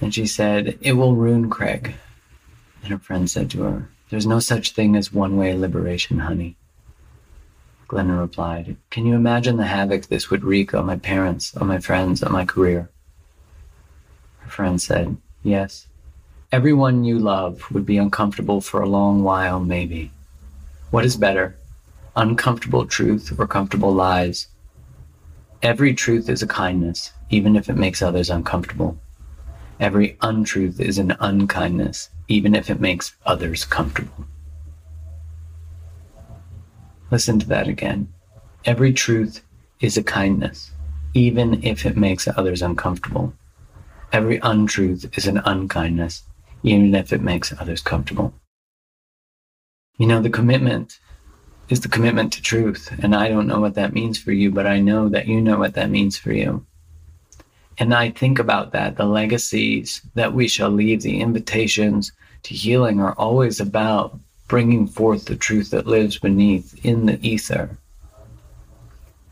And 0.01 0.13
she 0.13 0.25
said, 0.25 0.77
It 0.81 0.93
will 0.93 1.15
ruin 1.15 1.49
Craig. 1.49 1.95
And 2.81 2.91
her 2.91 2.99
friend 2.99 3.29
said 3.29 3.49
to 3.51 3.63
her, 3.63 3.89
There's 4.09 4.25
no 4.25 4.39
such 4.39 4.71
thing 4.71 4.95
as 4.95 5.13
one 5.13 5.37
way 5.37 5.55
liberation, 5.55 6.19
honey. 6.19 6.55
Glennon 7.87 8.19
replied, 8.19 8.77
Can 8.91 9.05
you 9.05 9.15
imagine 9.15 9.57
the 9.57 9.65
havoc 9.65 10.05
this 10.07 10.29
would 10.29 10.43
wreak 10.43 10.73
on 10.73 10.85
my 10.85 10.95
parents, 10.95 11.55
on 11.57 11.67
my 11.67 11.79
friends, 11.79 12.21
on 12.21 12.31
my 12.31 12.45
career? 12.45 12.89
Her 14.39 14.49
friend 14.49 14.81
said, 14.81 15.17
Yes. 15.43 15.87
Everyone 16.51 17.03
you 17.03 17.19
love 17.19 17.71
would 17.71 17.85
be 17.85 17.97
uncomfortable 17.97 18.61
for 18.61 18.81
a 18.81 18.89
long 18.89 19.23
while, 19.23 19.59
maybe. 19.59 20.11
What 20.91 21.05
is 21.05 21.17
better, 21.17 21.55
uncomfortable 22.15 22.85
truth 22.85 23.33
or 23.37 23.47
comfortable 23.47 23.93
lies? 23.93 24.47
Every 25.61 25.93
truth 25.93 26.29
is 26.29 26.41
a 26.41 26.47
kindness, 26.47 27.11
even 27.29 27.55
if 27.55 27.69
it 27.69 27.75
makes 27.75 28.01
others 28.01 28.29
uncomfortable. 28.29 28.97
Every 29.79 30.17
untruth 30.21 30.79
is 30.81 30.97
an 30.97 31.15
unkindness, 31.19 32.09
even 32.27 32.53
if 32.53 32.69
it 32.69 32.81
makes 32.81 33.15
others 33.25 33.63
comfortable. 33.63 34.25
Listen 37.11 37.39
to 37.39 37.47
that 37.47 37.67
again. 37.67 38.11
Every 38.65 38.91
truth 38.91 39.41
is 39.79 39.97
a 39.97 40.03
kindness, 40.03 40.71
even 41.13 41.63
if 41.63 41.85
it 41.85 41.95
makes 41.95 42.27
others 42.27 42.61
uncomfortable. 42.61 43.33
Every 44.11 44.39
untruth 44.43 45.17
is 45.17 45.27
an 45.27 45.41
unkindness, 45.45 46.23
even 46.63 46.93
if 46.93 47.13
it 47.13 47.21
makes 47.21 47.53
others 47.59 47.81
comfortable. 47.81 48.33
You 49.97 50.07
know, 50.07 50.21
the 50.21 50.29
commitment 50.29 50.99
is 51.69 51.81
the 51.81 51.89
commitment 51.89 52.33
to 52.33 52.41
truth. 52.41 52.91
And 53.01 53.15
I 53.15 53.29
don't 53.29 53.47
know 53.47 53.59
what 53.59 53.75
that 53.75 53.93
means 53.93 54.17
for 54.17 54.31
you, 54.31 54.51
but 54.51 54.67
I 54.67 54.79
know 54.79 55.07
that 55.09 55.27
you 55.27 55.39
know 55.39 55.57
what 55.57 55.75
that 55.75 55.89
means 55.89 56.17
for 56.17 56.33
you. 56.33 56.65
And 57.79 57.93
I 57.93 58.11
think 58.11 58.39
about 58.39 58.73
that. 58.73 58.97
The 58.97 59.05
legacies 59.05 60.01
that 60.13 60.33
we 60.33 60.49
shall 60.49 60.69
leave, 60.69 61.01
the 61.01 61.21
invitations 61.21 62.11
to 62.43 62.53
healing 62.53 62.99
are 62.99 63.13
always 63.13 63.61
about 63.61 64.19
bringing 64.49 64.85
forth 64.85 65.25
the 65.25 65.37
truth 65.37 65.71
that 65.71 65.87
lives 65.87 66.19
beneath 66.19 66.85
in 66.85 67.05
the 67.05 67.25
ether. 67.25 67.77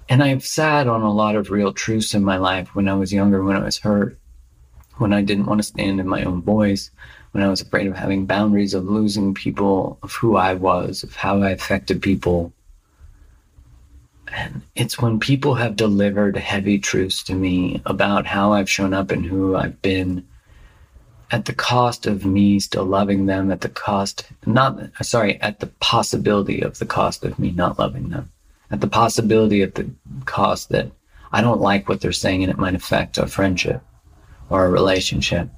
And 0.08 0.24
I've 0.24 0.46
sat 0.46 0.88
on 0.88 1.02
a 1.02 1.12
lot 1.12 1.36
of 1.36 1.52
real 1.52 1.74
truths 1.74 2.14
in 2.14 2.24
my 2.24 2.38
life 2.38 2.74
when 2.74 2.88
I 2.88 2.94
was 2.94 3.12
younger, 3.12 3.44
when 3.44 3.58
I 3.58 3.66
was 3.66 3.78
hurt, 3.78 4.18
when 4.96 5.12
I 5.12 5.22
didn't 5.22 5.48
want 5.48 5.60
to 5.60 5.68
stand 5.68 6.00
in 6.00 6.08
my 6.08 6.24
own 6.24 6.42
voice, 6.42 6.90
when 7.32 7.44
I 7.44 7.50
was 7.50 7.62
afraid 7.62 7.88
of 7.88 7.98
having 7.98 8.26
boundaries, 8.26 8.74
of 8.74 8.86
losing 8.86 9.34
people, 9.34 10.00
of 10.04 10.14
who 10.14 10.38
I 10.38 10.54
was, 10.54 11.04
of 11.04 11.14
how 11.16 11.42
I 11.42 11.50
affected 11.50 12.02
people. 12.02 12.54
And 14.34 14.62
it's 14.76 15.00
when 15.00 15.20
people 15.20 15.56
have 15.56 15.76
delivered 15.76 16.36
heavy 16.36 16.80
truths 16.80 17.24
to 17.24 17.34
me 17.34 17.82
about 17.86 18.26
how 18.26 18.54
I've 18.54 18.70
shown 18.70 18.94
up 18.94 19.12
and 19.12 19.26
who 19.26 19.56
I've 19.56 19.82
been 19.82 20.26
at 21.32 21.46
the 21.46 21.54
cost 21.54 22.06
of 22.06 22.26
me 22.26 22.60
still 22.60 22.86
loving 22.86 23.26
them, 23.26 23.52
at 23.52 23.62
the 23.62 23.70
cost, 23.70 24.26
not, 24.46 24.80
sorry, 25.02 25.40
at 25.42 25.60
the 25.60 25.68
possibility 25.68 26.62
of 26.62 26.80
the 26.80 26.86
cost 26.86 27.26
of 27.26 27.38
me 27.38 27.52
not 27.52 27.78
loving 27.78 28.10
them, 28.10 28.32
at 28.72 28.82
the 28.82 28.88
possibility 28.88 29.62
of 29.62 29.74
the 29.74 29.90
cost 30.26 30.70
that 30.70 30.90
I 31.32 31.42
don't 31.42 31.60
like 31.60 31.90
what 31.90 32.02
they're 32.02 32.14
saying 32.14 32.44
and 32.44 32.52
it 32.52 32.58
might 32.58 32.76
affect 32.76 33.20
our 33.20 33.28
friendship 33.28 33.82
or 34.50 34.62
our 34.62 34.70
relationship. 34.70 35.50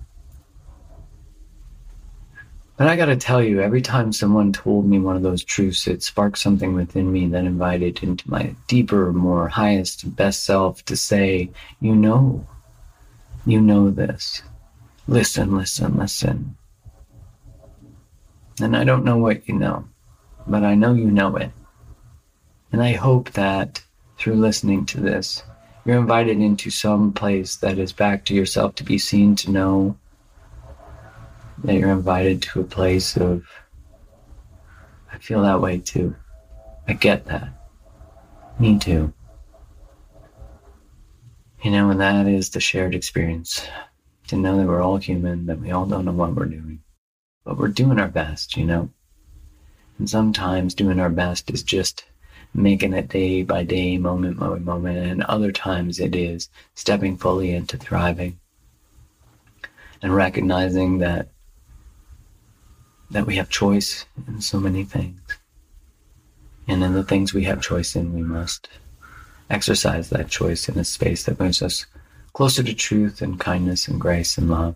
But 2.79 2.87
I 2.87 2.95
gotta 2.95 3.17
tell 3.17 3.43
you, 3.43 3.59
every 3.59 3.81
time 3.81 4.13
someone 4.13 4.53
told 4.53 4.85
me 4.85 4.99
one 4.99 5.17
of 5.17 5.21
those 5.21 5.43
truths, 5.43 5.85
it 5.85 6.01
sparked 6.01 6.37
something 6.37 6.73
within 6.73 7.11
me 7.11 7.27
that 7.27 7.43
invited 7.43 8.01
into 8.01 8.31
my 8.31 8.55
deeper, 8.69 9.11
more 9.11 9.49
highest, 9.49 10.15
best 10.15 10.45
self 10.45 10.85
to 10.85 10.95
say, 10.95 11.49
you 11.81 11.93
know, 11.93 12.47
you 13.45 13.59
know 13.59 13.89
this. 13.89 14.43
Listen, 15.09 15.57
listen, 15.57 15.97
listen. 15.97 16.55
And 18.61 18.77
I 18.77 18.85
don't 18.85 19.03
know 19.03 19.17
what 19.17 19.45
you 19.49 19.55
know, 19.55 19.83
but 20.47 20.63
I 20.63 20.73
know 20.75 20.93
you 20.93 21.11
know 21.11 21.35
it. 21.35 21.51
And 22.71 22.81
I 22.81 22.93
hope 22.93 23.31
that 23.31 23.83
through 24.17 24.35
listening 24.35 24.85
to 24.85 25.01
this, 25.01 25.43
you're 25.83 25.99
invited 25.99 26.39
into 26.39 26.69
some 26.69 27.11
place 27.11 27.57
that 27.57 27.77
is 27.77 27.91
back 27.91 28.23
to 28.27 28.33
yourself 28.33 28.75
to 28.75 28.85
be 28.85 28.97
seen, 28.97 29.35
to 29.35 29.51
know, 29.51 29.97
that 31.63 31.75
you're 31.75 31.91
invited 31.91 32.41
to 32.41 32.61
a 32.61 32.65
place 32.65 33.17
of, 33.17 33.43
I 35.11 35.17
feel 35.17 35.41
that 35.41 35.61
way 35.61 35.79
too. 35.79 36.15
I 36.87 36.93
get 36.93 37.25
that. 37.25 37.49
Me 38.59 38.77
too. 38.79 39.13
You 41.61 41.71
know, 41.71 41.89
and 41.89 41.99
that 41.99 42.27
is 42.27 42.49
the 42.49 42.59
shared 42.59 42.95
experience. 42.95 43.65
To 44.27 44.37
know 44.37 44.57
that 44.57 44.67
we're 44.67 44.81
all 44.81 44.97
human, 44.97 45.47
that 45.47 45.59
we 45.59 45.71
all 45.71 45.85
don't 45.85 46.05
know 46.05 46.11
what 46.11 46.35
we're 46.35 46.45
doing, 46.45 46.81
but 47.43 47.57
we're 47.57 47.67
doing 47.67 47.99
our 47.99 48.07
best, 48.07 48.55
you 48.55 48.63
know? 48.63 48.89
And 49.97 50.07
sometimes 50.09 50.75
doing 50.75 50.99
our 50.99 51.09
best 51.09 51.49
is 51.49 51.63
just 51.63 52.05
making 52.53 52.93
it 52.93 53.09
day 53.09 53.41
by 53.43 53.63
day, 53.63 53.97
moment 53.97 54.39
by 54.39 54.59
moment, 54.59 54.97
and 54.99 55.23
other 55.23 55.51
times 55.51 55.99
it 55.99 56.15
is 56.15 56.49
stepping 56.75 57.17
fully 57.17 57.51
into 57.53 57.77
thriving 57.77 58.39
and 60.01 60.15
recognizing 60.15 60.99
that 60.99 61.29
that 63.11 63.25
we 63.25 63.35
have 63.35 63.49
choice 63.49 64.05
in 64.27 64.41
so 64.41 64.59
many 64.59 64.83
things. 64.83 65.19
And 66.67 66.83
in 66.83 66.93
the 66.93 67.03
things 67.03 67.33
we 67.33 67.45
have 67.45 67.61
choice 67.61 67.95
in, 67.95 68.13
we 68.13 68.21
must 68.21 68.69
exercise 69.49 70.09
that 70.09 70.29
choice 70.29 70.69
in 70.69 70.77
a 70.77 70.83
space 70.83 71.23
that 71.23 71.39
moves 71.39 71.61
us 71.61 71.85
closer 72.33 72.61
to 72.61 72.73
truth 72.73 73.21
and 73.21 73.39
kindness 73.39 73.87
and 73.87 73.99
grace 73.99 74.37
and 74.37 74.49
love. 74.49 74.75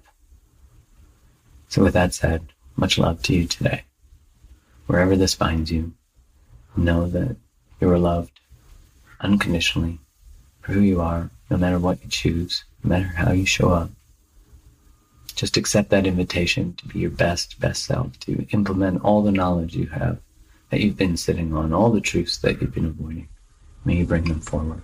So, 1.70 1.84
with 1.84 1.94
that 1.94 2.14
said, 2.14 2.48
much 2.76 2.98
love 2.98 3.22
to 3.24 3.34
you 3.34 3.46
today. 3.46 3.84
Wherever 4.88 5.16
this 5.16 5.34
finds 5.34 5.72
you, 5.72 5.94
know 6.76 7.08
that 7.08 7.36
you 7.80 7.90
are 7.90 8.00
loved 8.00 8.40
unconditionally 9.22 10.00
for 10.62 10.74
who 10.74 10.82
you 10.82 11.02
are, 11.02 11.30
no 11.50 11.58
matter 11.58 11.80
what 11.80 12.04
you 12.04 12.10
choose, 12.10 12.64
no 12.84 12.90
matter 12.90 13.06
how 13.16 13.32
you 13.32 13.46
show 13.46 13.70
up. 13.70 13.90
Just 15.44 15.58
accept 15.58 15.90
that 15.90 16.08
invitation 16.08 16.74
to 16.76 16.88
be 16.88 17.00
your 17.00 17.10
best, 17.10 17.60
best 17.60 17.84
self, 17.84 18.18
to 18.22 18.48
implement 18.52 19.04
all 19.04 19.22
the 19.22 19.30
knowledge 19.30 19.76
you 19.76 19.88
have 19.88 20.18
that 20.70 20.80
you've 20.80 20.96
been 20.96 21.18
sitting 21.18 21.54
on, 21.54 21.74
all 21.74 21.92
the 21.92 22.00
truths 22.00 22.38
that 22.38 22.62
you've 22.62 22.74
been 22.74 22.86
avoiding. 22.86 23.28
May 23.84 23.98
you 23.98 24.06
bring 24.06 24.24
them 24.24 24.40
forward. 24.40 24.84